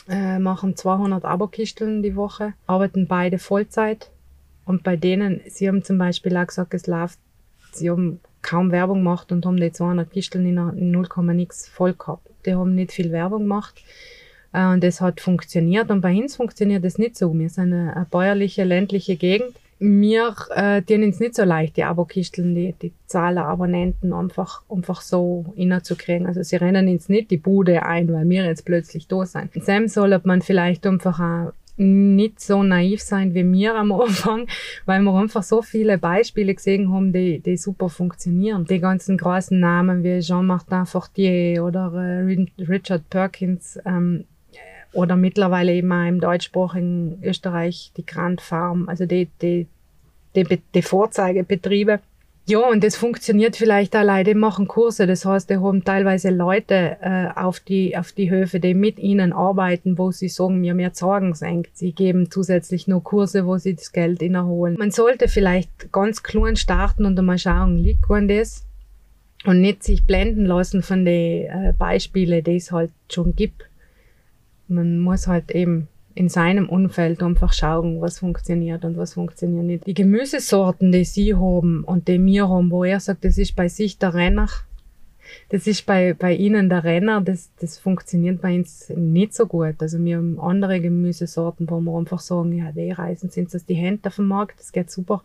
äh, 0.09 0.39
machen 0.39 0.75
200 0.75 1.25
Abokisteln 1.25 2.01
die 2.01 2.15
Woche, 2.15 2.53
arbeiten 2.65 3.07
beide 3.07 3.37
Vollzeit 3.37 4.09
und 4.65 4.83
bei 4.83 4.95
denen, 4.95 5.41
sie 5.47 5.67
haben 5.67 5.83
zum 5.83 5.97
Beispiel 5.97 6.35
auch 6.37 6.47
gesagt, 6.47 6.73
es 6.73 6.87
läuft, 6.87 7.19
sie 7.71 7.89
haben 7.89 8.19
kaum 8.41 8.71
Werbung 8.71 8.99
gemacht 8.99 9.31
und 9.31 9.45
haben 9.45 9.57
die 9.57 9.71
200 9.71 10.11
Kisteln 10.11 10.45
in 10.45 10.91
0, 10.91 11.07
nix 11.33 11.67
voll 11.67 11.93
gehabt. 11.93 12.27
Die 12.45 12.53
haben 12.53 12.75
nicht 12.75 12.91
viel 12.91 13.11
Werbung 13.11 13.43
gemacht. 13.43 13.81
Äh, 14.53 14.67
und 14.67 14.83
das 14.83 15.01
hat 15.01 15.19
funktioniert. 15.19 15.89
Und 15.89 16.01
bei 16.01 16.13
uns 16.13 16.35
funktioniert 16.35 16.83
das 16.83 16.97
nicht 16.97 17.17
so. 17.17 17.33
Wir 17.33 17.49
sind 17.49 17.73
eine, 17.73 17.95
eine 17.95 18.05
bäuerliche, 18.05 18.63
ländliche 18.63 19.15
Gegend. 19.15 19.53
Mir 19.79 20.35
äh, 20.55 20.81
denen 20.81 21.09
es 21.09 21.19
nicht 21.19 21.35
so 21.35 21.43
leicht, 21.43 21.75
die 21.75 21.83
Abokisteln, 21.83 22.55
die, 22.55 22.73
die 22.81 22.93
Zahl 23.05 23.33
der 23.33 23.45
Abonnenten 23.45 24.13
einfach, 24.13 24.61
einfach 24.69 25.01
so 25.01 25.45
innerzukriegen. 25.55 26.27
Also 26.27 26.41
sie 26.43 26.55
rennen 26.55 26.87
ins 26.87 27.09
nicht 27.09 27.31
die 27.31 27.37
Bude 27.37 27.83
ein, 27.83 28.11
weil 28.13 28.29
wir 28.29 28.45
jetzt 28.45 28.65
plötzlich 28.65 29.07
da 29.07 29.25
sind. 29.25 29.51
Sam 29.61 29.87
soll 29.87 30.17
man 30.23 30.41
vielleicht 30.41 30.85
einfach 30.85 31.19
auch 31.19 31.53
nicht 31.75 32.39
so 32.39 32.61
naiv 32.61 33.01
sein 33.01 33.33
wie 33.33 33.43
mir 33.43 33.75
am 33.75 33.91
Anfang, 33.91 34.47
weil 34.85 35.01
wir 35.01 35.13
einfach 35.15 35.43
so 35.43 35.61
viele 35.61 35.97
Beispiele 35.97 36.53
gesehen 36.53 36.93
haben, 36.93 37.11
die, 37.11 37.39
die 37.39 37.57
super 37.57 37.89
funktionieren. 37.89 38.65
Die 38.65 38.79
ganzen 38.79 39.17
großen 39.17 39.59
Namen 39.59 40.03
wie 40.03 40.19
Jean-Martin 40.19 40.85
Fortier 40.85 41.63
oder 41.63 41.91
äh, 41.93 42.63
Richard 42.63 43.09
Perkins 43.09 43.79
ähm, 43.85 44.25
oder 44.93 45.15
mittlerweile 45.15 45.73
eben 45.73 45.91
auch 45.91 46.07
im 46.07 46.19
deutschsprachigen 46.19 47.19
Österreich 47.23 47.91
die 47.97 48.05
Grand 48.05 48.41
Farm, 48.41 48.87
also 48.87 49.05
die, 49.05 49.27
die, 49.41 49.67
die, 50.35 50.61
die 50.73 50.81
Vorzeigebetriebe 50.81 51.99
ja, 52.45 52.59
und 52.59 52.83
das 52.83 52.97
funktioniert 52.97 53.55
vielleicht 53.55 53.95
allein, 53.95 54.25
die 54.25 54.33
machen 54.33 54.67
Kurse. 54.67 55.07
Das 55.07 55.23
heißt, 55.23 55.49
die 55.49 55.57
haben 55.57 55.85
teilweise 55.85 56.29
Leute 56.29 56.97
äh, 57.01 57.27
auf, 57.35 57.61
die, 57.61 57.95
auf 57.95 58.11
die 58.11 58.29
Höfe, 58.29 58.59
die 58.59 58.73
mit 58.73 58.99
ihnen 58.99 59.31
arbeiten, 59.31 59.97
wo 59.97 60.11
sie 60.11 60.27
sagen, 60.27 60.59
mir 60.59 60.73
mehr 60.73 60.91
Sorgen 60.93 61.35
senkt. 61.35 61.77
Sie 61.77 61.93
geben 61.93 62.29
zusätzlich 62.29 62.85
nur 62.85 63.01
Kurse, 63.01 63.45
wo 63.45 63.57
sie 63.57 63.75
das 63.75 63.93
Geld 63.93 64.21
innerholen. 64.21 64.75
Man 64.77 64.91
sollte 64.91 65.29
vielleicht 65.29 65.93
ganz 65.93 66.21
klein 66.21 66.57
starten 66.57 67.05
und 67.05 67.17
einmal 67.17 67.37
schauen, 67.37 67.77
liegt 67.77 68.11
an 68.11 68.27
das? 68.27 68.65
Und 69.45 69.61
nicht 69.61 69.83
sich 69.83 70.05
blenden 70.05 70.45
lassen 70.45 70.83
von 70.83 71.05
den 71.05 71.45
äh, 71.45 71.73
Beispielen, 71.77 72.43
die 72.43 72.57
es 72.57 72.73
halt 72.73 72.91
schon 73.09 73.35
gibt. 73.35 73.69
Man 74.67 74.99
muss 74.99 75.27
halt 75.27 75.51
eben 75.51 75.87
in 76.15 76.29
seinem 76.29 76.69
Umfeld 76.69 77.23
einfach 77.23 77.53
schauen, 77.53 78.01
was 78.01 78.19
funktioniert 78.19 78.85
und 78.85 78.97
was 78.97 79.15
funktioniert 79.15 79.65
nicht. 79.65 79.87
Die 79.87 79.93
Gemüsesorten, 79.93 80.91
die 80.91 81.05
sie 81.05 81.33
haben 81.33 81.83
und 81.83 82.07
die 82.07 82.23
wir 82.23 82.49
haben, 82.49 82.71
wo 82.71 82.83
er 82.83 82.99
sagt, 82.99 83.25
das 83.25 83.37
ist 83.37 83.55
bei 83.55 83.67
sich 83.67 83.97
der 83.97 84.13
Renner, 84.13 84.47
das 85.49 85.67
ist 85.67 85.85
bei, 85.85 86.13
bei 86.13 86.35
ihnen 86.35 86.69
der 86.69 86.83
Renner, 86.83 87.21
das, 87.21 87.51
das 87.59 87.79
funktioniert 87.79 88.41
bei 88.41 88.55
uns 88.55 88.89
nicht 88.95 89.33
so 89.33 89.47
gut. 89.47 89.75
Also 89.79 90.03
wir 90.03 90.17
haben 90.17 90.39
andere 90.39 90.79
Gemüsesorten, 90.79 91.69
wo 91.69 91.79
wir 91.79 91.97
einfach 91.97 92.19
sagen, 92.19 92.53
ja, 92.53 92.71
die 92.71 92.91
Reisen 92.91 93.29
sind 93.29 93.53
das 93.53 93.65
die 93.65 93.73
Hände 93.73 94.09
auf 94.09 94.17
dem 94.17 94.27
Markt, 94.27 94.59
das 94.59 94.71
geht 94.71 94.91
super. 94.91 95.23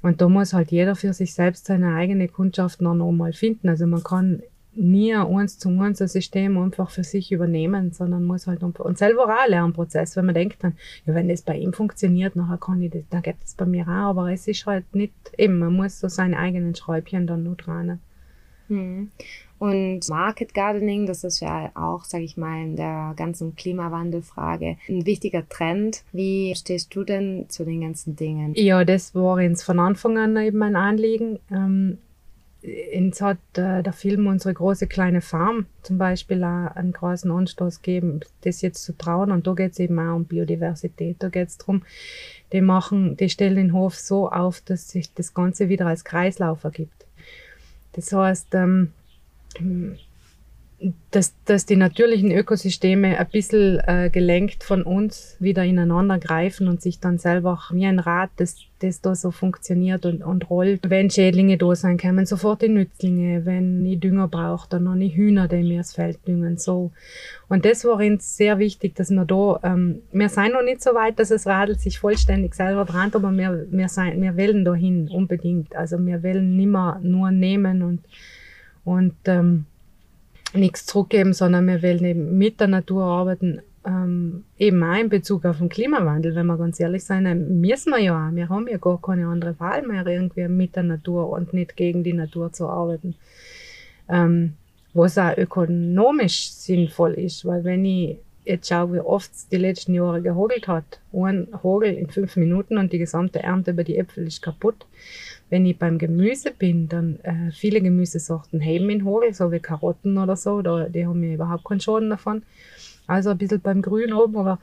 Und 0.00 0.20
da 0.20 0.28
muss 0.28 0.52
halt 0.52 0.70
jeder 0.70 0.94
für 0.94 1.12
sich 1.12 1.34
selbst 1.34 1.66
seine 1.66 1.94
eigene 1.94 2.28
Kundschaft 2.28 2.80
noch 2.80 2.92
einmal 2.92 3.32
finden. 3.32 3.68
Also 3.68 3.86
man 3.86 4.02
kann 4.02 4.42
nie 4.78 5.14
eins 5.14 5.58
zu 5.58 5.68
eins 5.68 6.00
ein 6.00 6.08
System 6.08 6.56
einfach 6.56 6.90
für 6.90 7.04
sich 7.04 7.32
übernehmen, 7.32 7.92
sondern 7.92 8.24
muss 8.24 8.46
halt 8.46 8.62
und 8.62 8.98
selber 8.98 9.24
auch 9.24 9.28
ein 9.28 9.50
Lernprozess, 9.50 10.16
wenn 10.16 10.26
man 10.26 10.34
denkt 10.34 10.62
dann, 10.62 10.76
ja, 11.04 11.14
wenn 11.14 11.28
das 11.28 11.42
bei 11.42 11.56
ihm 11.56 11.72
funktioniert, 11.72 12.36
nachher 12.36 12.58
kann 12.58 12.80
ich 12.80 12.92
das, 12.92 13.02
dann 13.10 13.22
geht 13.22 13.36
das 13.42 13.54
bei 13.54 13.66
mir 13.66 13.84
auch, 13.84 14.10
aber 14.10 14.32
es 14.32 14.46
ist 14.46 14.66
halt 14.66 14.94
nicht 14.94 15.12
eben, 15.36 15.58
man 15.58 15.74
muss 15.74 16.00
so 16.00 16.08
seine 16.08 16.38
eigenen 16.38 16.74
Schräubchen 16.74 17.26
dann 17.26 17.42
nur 17.42 17.56
dran. 17.56 18.00
Hm. 18.68 19.10
Und 19.58 20.08
Market 20.08 20.54
Gardening, 20.54 21.06
das 21.06 21.24
ist 21.24 21.40
ja 21.40 21.72
auch, 21.74 22.04
sage 22.04 22.22
ich 22.22 22.36
mal, 22.36 22.62
in 22.62 22.76
der 22.76 23.14
ganzen 23.16 23.56
Klimawandelfrage 23.56 24.76
ein 24.88 25.04
wichtiger 25.04 25.48
Trend. 25.48 26.04
Wie 26.12 26.54
stehst 26.54 26.94
du 26.94 27.02
denn 27.02 27.46
zu 27.48 27.64
den 27.64 27.80
ganzen 27.80 28.14
Dingen? 28.14 28.52
Ja, 28.54 28.84
das 28.84 29.16
war 29.16 29.36
uns 29.36 29.64
von 29.64 29.80
Anfang 29.80 30.16
an 30.16 30.36
eben 30.36 30.58
mein 30.58 30.76
Anliegen. 30.76 31.40
Ähm, 31.50 31.98
Uns 32.62 33.20
hat 33.20 33.38
äh, 33.54 33.82
der 33.82 33.92
Film 33.92 34.26
Unsere 34.26 34.52
große 34.52 34.88
kleine 34.88 35.20
Farm 35.20 35.66
zum 35.82 35.96
Beispiel 35.96 36.42
auch 36.42 36.74
einen 36.74 36.92
großen 36.92 37.30
Anstoß 37.30 37.82
gegeben, 37.82 38.20
das 38.40 38.62
jetzt 38.62 38.82
zu 38.82 38.96
trauen. 38.96 39.30
Und 39.30 39.46
da 39.46 39.54
geht 39.54 39.72
es 39.72 39.78
eben 39.78 39.98
auch 39.98 40.16
um 40.16 40.24
Biodiversität. 40.24 41.16
Da 41.20 41.28
geht 41.28 41.48
es 41.48 41.58
darum, 41.58 41.82
die 42.52 42.60
machen, 42.60 43.16
die 43.16 43.30
stellen 43.30 43.56
den 43.56 43.72
Hof 43.72 43.94
so 43.94 44.28
auf, 44.28 44.60
dass 44.60 44.88
sich 44.88 45.14
das 45.14 45.34
Ganze 45.34 45.68
wieder 45.68 45.86
als 45.86 46.04
Kreislauf 46.04 46.64
ergibt. 46.64 47.06
Das 47.92 48.12
heißt, 48.12 48.54
ähm, 48.54 48.92
dass, 51.10 51.34
dass 51.44 51.66
die 51.66 51.74
natürlichen 51.74 52.30
Ökosysteme 52.30 53.18
ein 53.18 53.26
bisschen 53.32 53.80
äh, 53.80 54.10
gelenkt 54.12 54.62
von 54.62 54.84
uns 54.84 55.36
wieder 55.40 55.64
ineinander 55.64 56.18
greifen 56.18 56.68
und 56.68 56.80
sich 56.80 57.00
dann 57.00 57.18
selber 57.18 57.58
wie 57.72 57.86
ein 57.86 57.98
Rad, 57.98 58.30
das, 58.36 58.58
das 58.78 59.00
da 59.00 59.16
so 59.16 59.32
funktioniert 59.32 60.06
und, 60.06 60.22
und 60.22 60.48
rollt. 60.50 60.88
Wenn 60.88 61.10
Schädlinge 61.10 61.58
da 61.58 61.74
sein, 61.74 61.98
kommen 61.98 62.26
sofort 62.26 62.62
die 62.62 62.68
Nützlinge. 62.68 63.44
Wenn 63.44 63.84
ich 63.86 63.98
Dünger 63.98 64.28
brauche, 64.28 64.68
dann 64.68 64.84
noch 64.84 64.94
die 64.94 65.16
Hühner, 65.16 65.48
die 65.48 65.64
mir 65.64 65.78
das 65.78 65.94
Feld 65.94 66.18
düngen. 66.28 66.58
So. 66.58 66.92
Und 67.48 67.64
das 67.64 67.84
war 67.84 67.96
uns 67.96 68.36
sehr 68.36 68.60
wichtig, 68.60 68.94
dass 68.94 69.10
wir 69.10 69.24
da, 69.24 69.58
ähm, 69.64 70.02
wir 70.12 70.28
sind 70.28 70.52
noch 70.52 70.62
nicht 70.62 70.80
so 70.80 70.94
weit, 70.94 71.18
dass 71.18 71.30
das 71.30 71.46
Radl 71.48 71.76
sich 71.76 71.98
vollständig 71.98 72.54
selber 72.54 72.84
dran, 72.84 73.10
aber 73.14 73.32
wir, 73.32 73.66
wir, 73.68 73.88
sein, 73.88 74.22
wir 74.22 74.36
wollen 74.36 74.64
dahin 74.64 75.08
unbedingt. 75.08 75.74
Also 75.74 75.98
wir 76.06 76.22
wollen 76.22 76.56
nimmer 76.56 77.00
nur 77.02 77.32
nehmen 77.32 77.82
und, 77.82 78.00
und 78.84 79.16
ähm, 79.24 79.64
nichts 80.54 80.86
zurückgeben, 80.86 81.32
sondern 81.32 81.66
wir 81.66 81.82
wollen 81.82 82.04
eben 82.04 82.38
mit 82.38 82.60
der 82.60 82.68
Natur 82.68 83.04
arbeiten, 83.04 83.60
ähm, 83.84 84.44
eben 84.58 84.82
auch 84.82 84.98
in 84.98 85.08
Bezug 85.08 85.44
auf 85.44 85.58
den 85.58 85.68
Klimawandel, 85.68 86.34
wenn 86.34 86.46
wir 86.46 86.58
ganz 86.58 86.80
ehrlich 86.80 87.04
sein, 87.04 87.60
müssen 87.60 87.90
wir 87.90 88.00
ja 88.00 88.28
auch. 88.28 88.34
Wir 88.34 88.48
haben 88.48 88.68
ja 88.68 88.78
gar 88.78 89.00
keine 89.00 89.26
andere 89.26 89.58
Wahl 89.60 89.82
mehr, 89.82 90.06
irgendwie 90.06 90.48
mit 90.48 90.76
der 90.76 90.82
Natur 90.82 91.30
und 91.30 91.52
nicht 91.52 91.76
gegen 91.76 92.02
die 92.04 92.12
Natur 92.12 92.52
zu 92.52 92.68
arbeiten. 92.68 93.14
Ähm, 94.08 94.54
was 94.94 95.18
auch 95.18 95.36
ökonomisch 95.36 96.50
sinnvoll 96.50 97.14
ist, 97.14 97.44
weil 97.44 97.64
wenn 97.64 97.84
ich 97.84 98.18
jetzt 98.44 98.68
schaue, 98.68 98.94
wie 98.94 99.00
oft 99.00 99.30
es 99.32 99.48
die 99.48 99.58
letzten 99.58 99.94
Jahre 99.94 100.22
gehogelt 100.22 100.66
hat, 100.66 101.00
ein 101.12 101.48
Hogel 101.62 101.92
in 101.94 102.08
fünf 102.08 102.36
Minuten 102.36 102.78
und 102.78 102.92
die 102.92 102.98
gesamte 102.98 103.42
Ernte 103.42 103.72
über 103.72 103.84
die 103.84 103.98
Äpfel 103.98 104.26
ist 104.26 104.42
kaputt. 104.42 104.86
Wenn 105.50 105.64
ich 105.66 105.78
beim 105.78 105.98
Gemüse 105.98 106.50
bin, 106.50 106.88
dann 106.88 107.20
äh, 107.22 107.50
viele 107.52 107.80
Gemüsesorten 107.80 108.60
heben 108.60 108.90
in 108.90 109.04
Hogel, 109.04 109.32
so 109.32 109.50
wie 109.50 109.60
Karotten 109.60 110.18
oder 110.18 110.36
so, 110.36 110.60
da, 110.62 110.88
die 110.88 111.06
haben 111.06 111.22
ja 111.22 111.34
überhaupt 111.34 111.64
keinen 111.64 111.80
Schaden 111.80 112.10
davon. 112.10 112.42
Also 113.06 113.30
ein 113.30 113.38
bisschen 113.38 113.60
beim 113.60 113.80
Grün 113.80 114.12
oben, 114.12 114.36
aber 114.36 114.58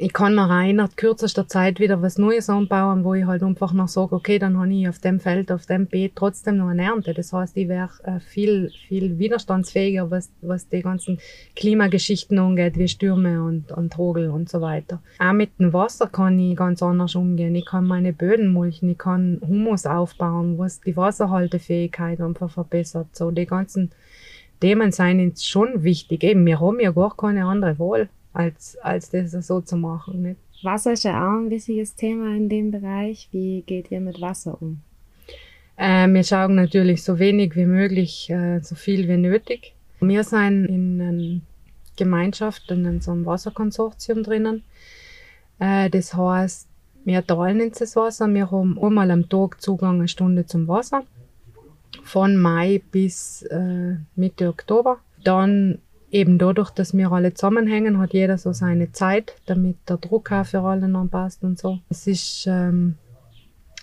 ich 0.00 0.14
kann 0.14 0.34
mir 0.34 0.48
rein 0.48 0.76
nach 0.76 0.96
kürzester 0.96 1.46
Zeit 1.46 1.78
wieder 1.78 2.00
was 2.00 2.16
Neues 2.16 2.48
anbauen, 2.48 3.04
wo 3.04 3.12
ich 3.12 3.26
halt 3.26 3.42
einfach 3.42 3.74
noch 3.74 3.88
sage, 3.88 4.14
okay, 4.14 4.38
dann 4.38 4.58
habe 4.58 4.72
ich 4.72 4.88
auf 4.88 4.98
dem 4.98 5.20
Feld, 5.20 5.52
auf 5.52 5.66
dem 5.66 5.86
Beet 5.86 6.16
trotzdem 6.16 6.56
noch 6.56 6.68
eine 6.68 6.84
Ernte. 6.84 7.12
Das 7.12 7.34
heißt, 7.34 7.54
ich 7.58 7.68
wäre 7.68 7.90
äh, 8.04 8.18
viel, 8.18 8.70
viel 8.88 9.18
widerstandsfähiger, 9.18 10.10
was, 10.10 10.30
was 10.40 10.68
die 10.68 10.80
ganzen 10.80 11.18
Klimageschichten 11.54 12.38
angeht, 12.38 12.78
wie 12.78 12.88
Stürme 12.88 13.42
und, 13.42 13.72
und 13.72 13.96
Hogel 13.98 14.30
und 14.30 14.48
so 14.48 14.62
weiter. 14.62 15.02
Auch 15.18 15.34
mit 15.34 15.50
dem 15.58 15.74
Wasser 15.74 16.06
kann 16.06 16.38
ich 16.38 16.56
ganz 16.56 16.82
anders 16.82 17.14
umgehen. 17.14 17.54
Ich 17.54 17.66
kann 17.66 17.86
meine 17.86 18.14
Böden 18.14 18.52
mulchen, 18.52 18.88
ich 18.88 18.98
kann 18.98 19.38
Humus 19.46 19.84
aufbauen, 19.84 20.56
was 20.56 20.80
die 20.80 20.96
Wasserhaltefähigkeit 20.96 22.22
einfach 22.22 22.50
verbessert. 22.50 23.08
So 23.12 23.30
die 23.30 23.46
ganzen 23.46 23.90
Themen 24.60 24.92
sind 24.92 25.42
schon 25.42 25.82
wichtig. 25.82 26.24
Eben, 26.24 26.46
wir 26.46 26.58
haben 26.58 26.80
ja 26.80 26.90
gar 26.90 27.14
keine 27.14 27.44
andere 27.44 27.78
Wahl 27.78 28.08
als, 28.32 28.76
als 28.78 29.10
das 29.10 29.32
so 29.46 29.60
zu 29.60 29.76
machen. 29.76 30.22
Nicht? 30.22 30.40
Wasser 30.62 30.92
ist 30.92 31.04
ja 31.04 31.26
auch 31.26 31.38
ein 31.38 31.50
wichtiges 31.50 31.94
Thema 31.94 32.34
in 32.36 32.48
dem 32.48 32.70
Bereich. 32.70 33.28
Wie 33.32 33.62
geht 33.62 33.90
ihr 33.90 34.00
mit 34.00 34.20
Wasser 34.20 34.60
um? 34.60 34.80
Äh, 35.76 36.08
wir 36.08 36.24
schauen 36.24 36.54
natürlich 36.54 37.02
so 37.02 37.18
wenig 37.18 37.56
wie 37.56 37.66
möglich, 37.66 38.28
äh, 38.30 38.60
so 38.60 38.74
viel 38.74 39.08
wie 39.08 39.16
nötig. 39.16 39.74
Wir 40.00 40.24
sind 40.24 40.66
in 40.66 41.00
einer 41.00 41.40
Gemeinschaft, 41.96 42.70
in 42.70 43.00
so 43.00 43.12
einem 43.12 43.26
Wasserkonsortium 43.26 44.22
drinnen. 44.22 44.62
Äh, 45.58 45.88
das 45.88 46.14
heißt, 46.14 46.68
wir 47.04 47.26
teilen 47.26 47.62
uns 47.62 47.78
das 47.78 47.96
Wasser. 47.96 48.28
Wir 48.28 48.50
haben 48.50 48.78
einmal 48.78 49.10
am 49.10 49.28
Tag 49.28 49.60
Zugang 49.60 49.96
eine 49.96 50.08
Stunde 50.08 50.44
zum 50.46 50.68
Wasser. 50.68 51.04
Von 52.02 52.36
Mai 52.36 52.82
bis 52.92 53.42
äh, 53.42 53.96
Mitte 54.16 54.48
Oktober. 54.48 54.98
Dann 55.24 55.78
eben 56.10 56.38
dadurch, 56.38 56.70
dass 56.70 56.96
wir 56.96 57.12
alle 57.12 57.34
zusammenhängen, 57.34 57.98
hat 57.98 58.12
jeder 58.12 58.38
so 58.38 58.52
seine 58.52 58.92
Zeit, 58.92 59.34
damit 59.46 59.76
der 59.88 59.98
Druck 59.98 60.32
auch 60.32 60.44
für 60.44 60.60
alle 60.60 60.88
noch 60.88 61.08
passt 61.08 61.42
und 61.42 61.58
so. 61.58 61.78
Es 61.88 62.06
ist 62.06 62.46
ähm, 62.46 62.96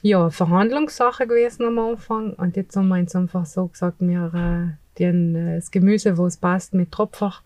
ja 0.01 0.21
eine 0.21 0.31
Verhandlungssache 0.31 1.27
gewesen 1.27 1.65
am 1.65 1.79
Anfang 1.79 2.33
und 2.33 2.55
jetzt 2.55 2.75
haben 2.75 2.89
wir 2.89 2.99
uns 2.99 3.15
einfach 3.15 3.45
so 3.45 3.67
gesagt, 3.67 3.97
wir 3.99 4.31
äh, 4.33 4.99
den, 4.99 5.35
äh, 5.35 5.55
das 5.55 5.71
Gemüse, 5.71 6.17
wo 6.17 6.25
es 6.25 6.37
passt, 6.37 6.73
mit 6.73 6.91
Tropfach 6.91 7.43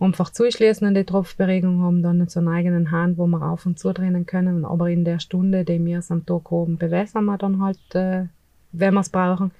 einfach 0.00 0.30
zuschließen 0.30 0.86
an 0.86 0.94
die 0.94 1.04
Tropfberegung, 1.04 1.82
haben 1.82 2.02
dann 2.02 2.26
so 2.28 2.40
einen 2.40 2.48
eigenen 2.48 2.90
Hahn, 2.90 3.16
wo 3.16 3.26
wir 3.26 3.42
auf 3.42 3.66
und 3.66 3.78
zu 3.78 3.92
drinnen 3.92 4.26
können, 4.26 4.64
aber 4.64 4.90
in 4.90 5.04
der 5.04 5.18
Stunde, 5.18 5.64
die 5.64 5.84
wir 5.84 5.98
es 5.98 6.10
am 6.10 6.26
Tag 6.26 6.50
haben, 6.50 6.78
bewässern 6.78 7.24
wir 7.24 7.38
dann 7.38 7.62
halt, 7.62 7.94
äh, 7.94 8.26
wenn 8.72 8.94
wir 8.94 9.00
es 9.00 9.08
brauchen. 9.08 9.52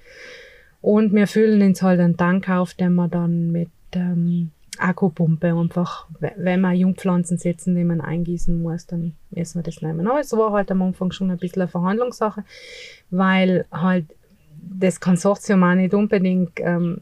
Und 0.81 1.13
wir 1.13 1.25
füllen 1.25 1.61
uns 1.63 1.81
halt 1.81 1.99
einen 1.99 2.17
Tank 2.17 2.47
auf, 2.49 2.75
den 2.75 2.93
wir 2.93 3.07
dann 3.07 3.51
mit 3.51 3.69
ähm, 3.95 4.51
Akkupumpe 4.77 5.53
einfach, 5.53 6.07
wenn 6.19 6.61
man 6.61 6.75
Jungpflanzen 6.75 7.37
setzen, 7.37 7.75
die 7.75 7.83
man 7.83 8.01
eingießen 8.01 8.61
muss, 8.61 8.85
dann 8.85 9.13
müssen 9.31 9.59
wir 9.59 9.63
das 9.63 9.81
nehmen. 9.81 10.07
Aber 10.07 10.19
es 10.19 10.33
war 10.33 10.51
halt 10.51 10.71
am 10.71 10.81
Anfang 10.81 11.11
schon 11.11 11.31
ein 11.31 11.37
bisschen 11.37 11.61
eine 11.61 11.69
Verhandlungssache, 11.69 12.43
weil 13.09 13.65
halt 13.71 14.05
das 14.61 14.99
Konsortium 14.99 15.63
auch 15.63 15.75
nicht 15.75 15.93
unbedingt 15.93 16.59
ähm, 16.59 16.99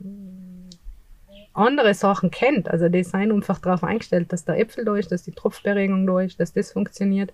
andere 1.54 1.94
Sachen 1.94 2.32
kennt. 2.32 2.70
Also 2.70 2.90
die 2.90 3.04
sind 3.04 3.32
einfach 3.32 3.60
darauf 3.60 3.84
eingestellt, 3.84 4.32
dass 4.32 4.46
der 4.46 4.60
Äpfel 4.60 4.86
da 4.86 4.96
ist, 4.96 5.12
dass 5.12 5.24
die 5.24 5.32
Tropfberegung 5.32 6.06
da 6.06 6.22
ist, 6.22 6.40
dass 6.40 6.54
das 6.54 6.72
funktioniert. 6.72 7.34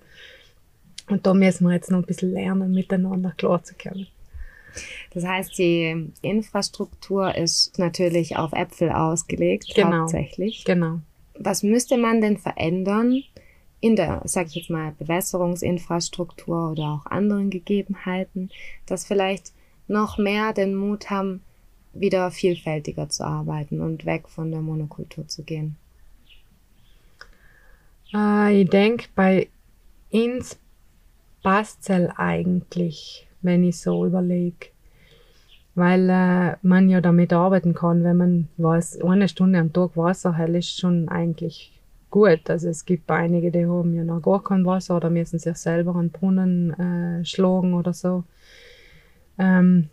Und 1.09 1.25
da 1.25 1.33
müssen 1.33 1.67
wir 1.67 1.73
jetzt 1.73 1.89
noch 1.89 1.99
ein 1.99 2.05
bisschen 2.05 2.31
lernen, 2.31 2.71
miteinander 2.71 3.33
klarzukommen. 3.35 4.07
Das 5.13 5.25
heißt, 5.25 5.57
die 5.57 6.11
Infrastruktur 6.21 7.35
ist 7.35 7.77
natürlich 7.79 8.37
auf 8.37 8.53
Äpfel 8.53 8.91
ausgelegt, 8.91 9.73
Genau. 9.75 9.99
hauptsächlich. 10.01 10.63
Genau. 10.65 10.99
Was 11.35 11.63
müsste 11.63 11.97
man 11.97 12.21
denn 12.21 12.37
verändern 12.37 13.23
in 13.81 13.95
der, 13.95 14.21
sag 14.25 14.47
ich 14.47 14.55
jetzt 14.55 14.69
mal, 14.69 14.93
Bewässerungsinfrastruktur 14.99 16.71
oder 16.71 16.83
auch 17.01 17.05
anderen 17.05 17.49
Gegebenheiten, 17.49 18.49
dass 18.85 19.05
vielleicht 19.05 19.53
noch 19.87 20.17
mehr 20.17 20.53
den 20.53 20.75
Mut 20.75 21.09
haben, 21.09 21.41
wieder 21.93 22.29
vielfältiger 22.29 23.09
zu 23.09 23.23
arbeiten 23.25 23.81
und 23.81 24.05
weg 24.05 24.27
von 24.27 24.51
der 24.51 24.61
Monokultur 24.61 25.27
zu 25.27 25.43
gehen? 25.43 25.75
Äh, 28.13 28.61
ich 28.61 28.69
denke, 28.69 29.07
bei 29.15 29.47
uns 30.11 30.57
passt 31.41 31.89
es 31.89 32.09
eigentlich, 32.17 33.27
wenn 33.41 33.63
ich 33.63 33.79
so 33.79 34.05
überlege. 34.05 34.67
Weil 35.75 36.09
äh, 36.09 36.55
man 36.61 36.89
ja 36.89 36.99
damit 36.99 37.31
arbeiten 37.31 37.73
kann, 37.73 38.03
wenn 38.03 38.17
man 38.17 38.47
weiß, 38.57 39.01
eine 39.01 39.29
Stunde 39.29 39.59
am 39.59 39.71
Tag 39.71 39.95
Wasser 39.95 40.35
hell 40.35 40.55
ist 40.55 40.79
schon 40.79 41.07
eigentlich 41.09 41.79
gut. 42.09 42.49
Also 42.49 42.69
es 42.69 42.85
gibt 42.85 43.09
einige, 43.09 43.51
die 43.51 43.65
haben 43.65 43.93
ja 43.93 44.03
noch 44.03 44.21
gar 44.21 44.43
kein 44.43 44.65
Wasser 44.65 44.97
oder 44.97 45.09
müssen 45.09 45.39
sich 45.39 45.55
selber 45.55 45.95
einen 45.95 46.09
Brunnen 46.09 46.73
äh, 46.73 47.25
schlagen 47.25 47.73
oder 47.73 47.93
so. 47.93 48.23
Ähm, 49.37 49.89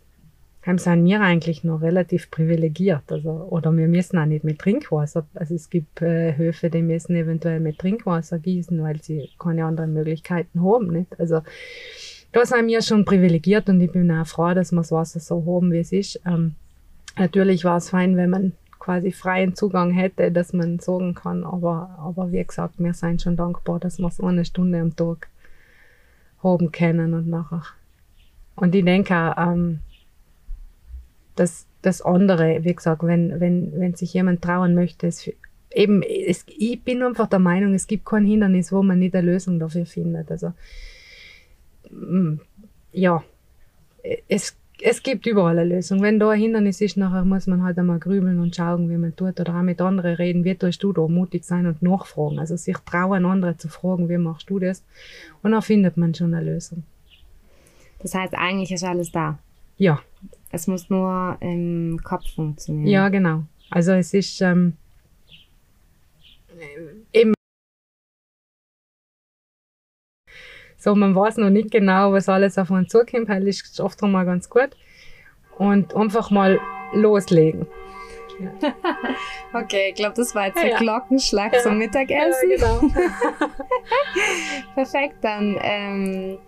haben 0.67 0.79
sind 0.79 1.05
wir 1.05 1.21
eigentlich 1.21 1.63
noch 1.63 1.81
relativ 1.81 2.31
privilegiert. 2.31 3.05
Also, 3.13 3.31
oder 3.51 3.71
wir 3.77 3.87
müssen 3.87 4.19
auch 4.19 4.27
nicht 4.27 4.43
mit 4.43 4.59
Trinkwasser. 4.59 5.25
Also 5.35 5.55
es 5.55 5.71
gibt 5.71 6.03
äh, 6.03 6.37
Höfe, 6.37 6.71
die 6.71 6.83
müssen 6.83 7.15
eventuell 7.15 7.61
mit 7.61 7.79
Trinkwasser 7.79 8.41
gießen, 8.41 8.83
weil 8.83 9.01
sie 9.01 9.31
keine 9.39 9.65
anderen 9.65 9.93
Möglichkeiten 9.93 10.63
haben. 10.65 10.89
Nicht? 10.89 11.21
Also 11.21 11.43
da 12.37 12.45
sind 12.45 12.67
wir 12.67 12.83
schon 12.83 13.07
privilegiert 13.07 13.67
und 13.71 13.81
ich 13.81 13.91
bin 13.91 14.11
auch 14.11 14.27
froh, 14.27 14.53
dass 14.53 14.71
wir 14.71 14.83
das 14.83 14.93
Wasser 14.93 15.21
so 15.21 15.43
haben, 15.47 15.73
wie 15.73 15.79
es 15.79 15.91
ist. 15.91 16.21
Ähm, 16.27 16.55
natürlich 17.17 17.65
war 17.65 17.79
es 17.79 17.89
fein, 17.89 18.19
wenn 18.19 18.29
man 18.29 18.53
quasi 18.79 19.11
freien 19.11 19.55
Zugang 19.55 19.91
hätte, 19.91 20.31
dass 20.31 20.53
man 20.53 20.79
sagen 20.79 21.15
kann, 21.15 21.45
aber, 21.45 21.97
aber 21.99 22.33
wie 22.33 22.45
gesagt, 22.45 22.75
wir 22.77 22.93
sind 22.93 23.23
schon 23.23 23.37
dankbar, 23.37 23.81
dass 23.81 23.99
wir 23.99 24.09
es 24.09 24.21
eine 24.21 24.45
Stunde 24.45 24.83
am 24.83 24.95
Tag 24.95 25.29
haben 26.43 26.73
können 26.73 27.15
und 27.15 27.27
nachher. 27.27 27.63
Und 28.55 28.75
ich 28.75 28.85
denke 28.85 29.15
auch, 29.15 29.53
ähm, 29.55 29.79
dass 31.37 31.67
das 31.81 32.03
andere, 32.03 32.65
wie 32.65 32.75
gesagt, 32.75 33.03
wenn, 33.03 33.41
wenn, 33.41 33.73
wenn 33.81 33.95
sich 33.95 34.13
jemand 34.13 34.43
trauen 34.43 34.75
möchte, 34.75 35.07
es, 35.07 35.31
eben, 35.71 36.03
es, 36.03 36.45
ich 36.49 36.83
bin 36.83 37.03
einfach 37.03 37.29
der 37.29 37.39
Meinung, 37.39 37.73
es 37.73 37.87
gibt 37.87 38.05
kein 38.05 38.27
Hindernis, 38.27 38.73
wo 38.73 38.83
man 38.83 38.99
nicht 38.99 39.15
eine 39.15 39.27
Lösung 39.27 39.59
dafür 39.59 39.87
findet. 39.87 40.31
Also, 40.31 40.53
ja, 42.93 43.23
es, 44.29 44.57
es 44.81 45.03
gibt 45.03 45.27
überall 45.27 45.59
eine 45.59 45.75
Lösung. 45.77 46.03
Wenn 46.03 46.19
da 46.19 46.31
ein 46.31 46.41
Hindernis 46.41 46.81
ist, 46.81 46.97
nachher 46.97 47.25
muss 47.25 47.47
man 47.47 47.63
halt 47.63 47.79
einmal 47.79 47.99
grübeln 47.99 48.41
und 48.41 48.55
schauen, 48.55 48.91
wie 48.91 48.97
man 48.97 49.15
tut 49.17 49.41
oder 49.41 49.57
auch 49.57 49.63
mit 49.63 49.81
anderen 49.81 50.15
reden. 50.17 50.45
Wie 50.45 50.55
tust 50.55 50.83
du 50.83 50.93
da 50.93 51.07
mutig 51.09 51.45
sein 51.45 51.67
und 51.67 51.83
nachfragen? 51.83 52.39
Also 52.39 52.57
sich 52.57 52.77
trauen, 52.79 53.25
andere 53.25 53.57
zu 53.57 53.69
fragen, 53.69 54.09
wie 54.09 54.19
machst 54.19 54.51
du 54.51 54.59
das? 54.59 54.83
Und 55.43 55.53
dann 55.53 55.63
findet 55.63 55.97
man 55.97 56.15
schon 56.15 56.35
eine 56.35 56.45
Lösung. 56.45 56.83
Das 58.01 58.15
heißt, 58.15 58.35
eigentlich 58.35 58.71
ist 58.73 58.85
alles 58.85 59.11
da. 59.11 59.39
Ja, 59.79 60.01
Es 60.51 60.67
muss 60.67 60.89
nur 60.89 61.37
im 61.41 62.01
Kopf 62.03 62.31
funktionieren. 62.35 62.87
Ja, 62.87 63.09
genau. 63.09 63.45
Also 63.71 63.93
es 63.93 64.15
ist 64.15 64.41
ähm, 64.41 64.75
so, 70.87 70.95
man 70.95 71.17
weiß 71.17 71.39
noch 71.39 71.51
nicht 71.51 71.73
genau, 71.73 72.13
was 72.13 72.29
alles 72.29 72.57
auf 72.59 72.71
uns 72.71 72.91
zukommt, 72.93 73.29
weil 73.29 73.49
ist 73.49 73.81
oft 73.81 74.01
einmal 74.05 74.25
ganz 74.25 74.49
gut. 74.49 74.71
Und 75.59 75.97
einfach 75.97 76.31
mal 76.31 76.61
loslegen. 76.93 77.67
Okay, 79.55 79.89
ich 79.89 79.95
glaube, 79.95 80.15
das 80.15 80.35
war 80.35 80.47
jetzt 80.49 80.57
Ja, 80.57 80.63
der 80.65 80.71
ja. 80.73 80.79
Glockenschlag 80.79 81.55
Ja. 81.55 81.61
zum 81.61 81.79
Mittagessen. 81.79 82.51
genau. 82.51 82.81
Perfekt, 84.75 85.17
dann 85.23 85.57
ähm, 85.63 86.39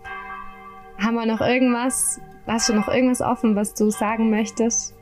haben 0.99 1.15
wir 1.15 1.25
noch 1.25 1.41
irgendwas, 1.41 2.21
hast 2.45 2.69
du 2.69 2.73
noch 2.75 2.87
irgendwas 2.87 3.21
offen, 3.21 3.55
was 3.55 3.73
du 3.73 3.89
sagen 3.89 4.29
möchtest? 4.29 4.93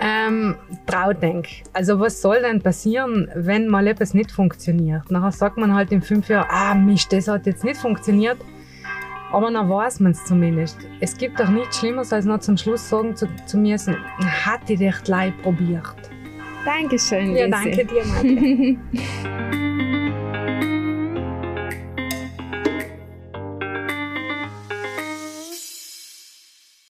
Ähm, 0.00 0.56
Traudenk. 0.86 1.46
Also 1.74 2.00
was 2.00 2.22
soll 2.22 2.40
denn 2.40 2.62
passieren, 2.62 3.30
wenn 3.34 3.68
mal 3.68 3.86
etwas 3.86 4.14
nicht 4.14 4.32
funktioniert? 4.32 5.10
Nachher 5.10 5.32
sagt 5.32 5.58
man 5.58 5.74
halt 5.74 5.92
in 5.92 6.00
fünf 6.00 6.28
Jahren, 6.28 6.48
ah 6.48 6.74
Mist, 6.74 7.12
das 7.12 7.28
hat 7.28 7.46
jetzt 7.46 7.64
nicht 7.64 7.78
funktioniert. 7.78 8.38
Aber 9.32 9.50
dann 9.50 9.68
weiß 9.68 10.00
man 10.00 10.12
es 10.12 10.24
zumindest. 10.24 10.78
Es 11.00 11.16
gibt 11.16 11.38
doch 11.38 11.48
nichts 11.48 11.78
Schlimmeres, 11.78 12.12
als 12.12 12.24
noch 12.24 12.40
zum 12.40 12.56
Schluss 12.56 12.88
sagen 12.88 13.14
zu, 13.14 13.28
zu 13.46 13.58
müssen, 13.58 13.96
hat 14.44 14.68
ich 14.68 14.78
dich 14.78 15.02
gleich 15.04 15.32
probiert. 15.42 15.84
Dankeschön. 16.64 17.36
Ja, 17.36 17.46
Lisi. 17.46 17.50
danke 17.50 17.84
dir, 17.84 18.04
Marke. 19.66 19.89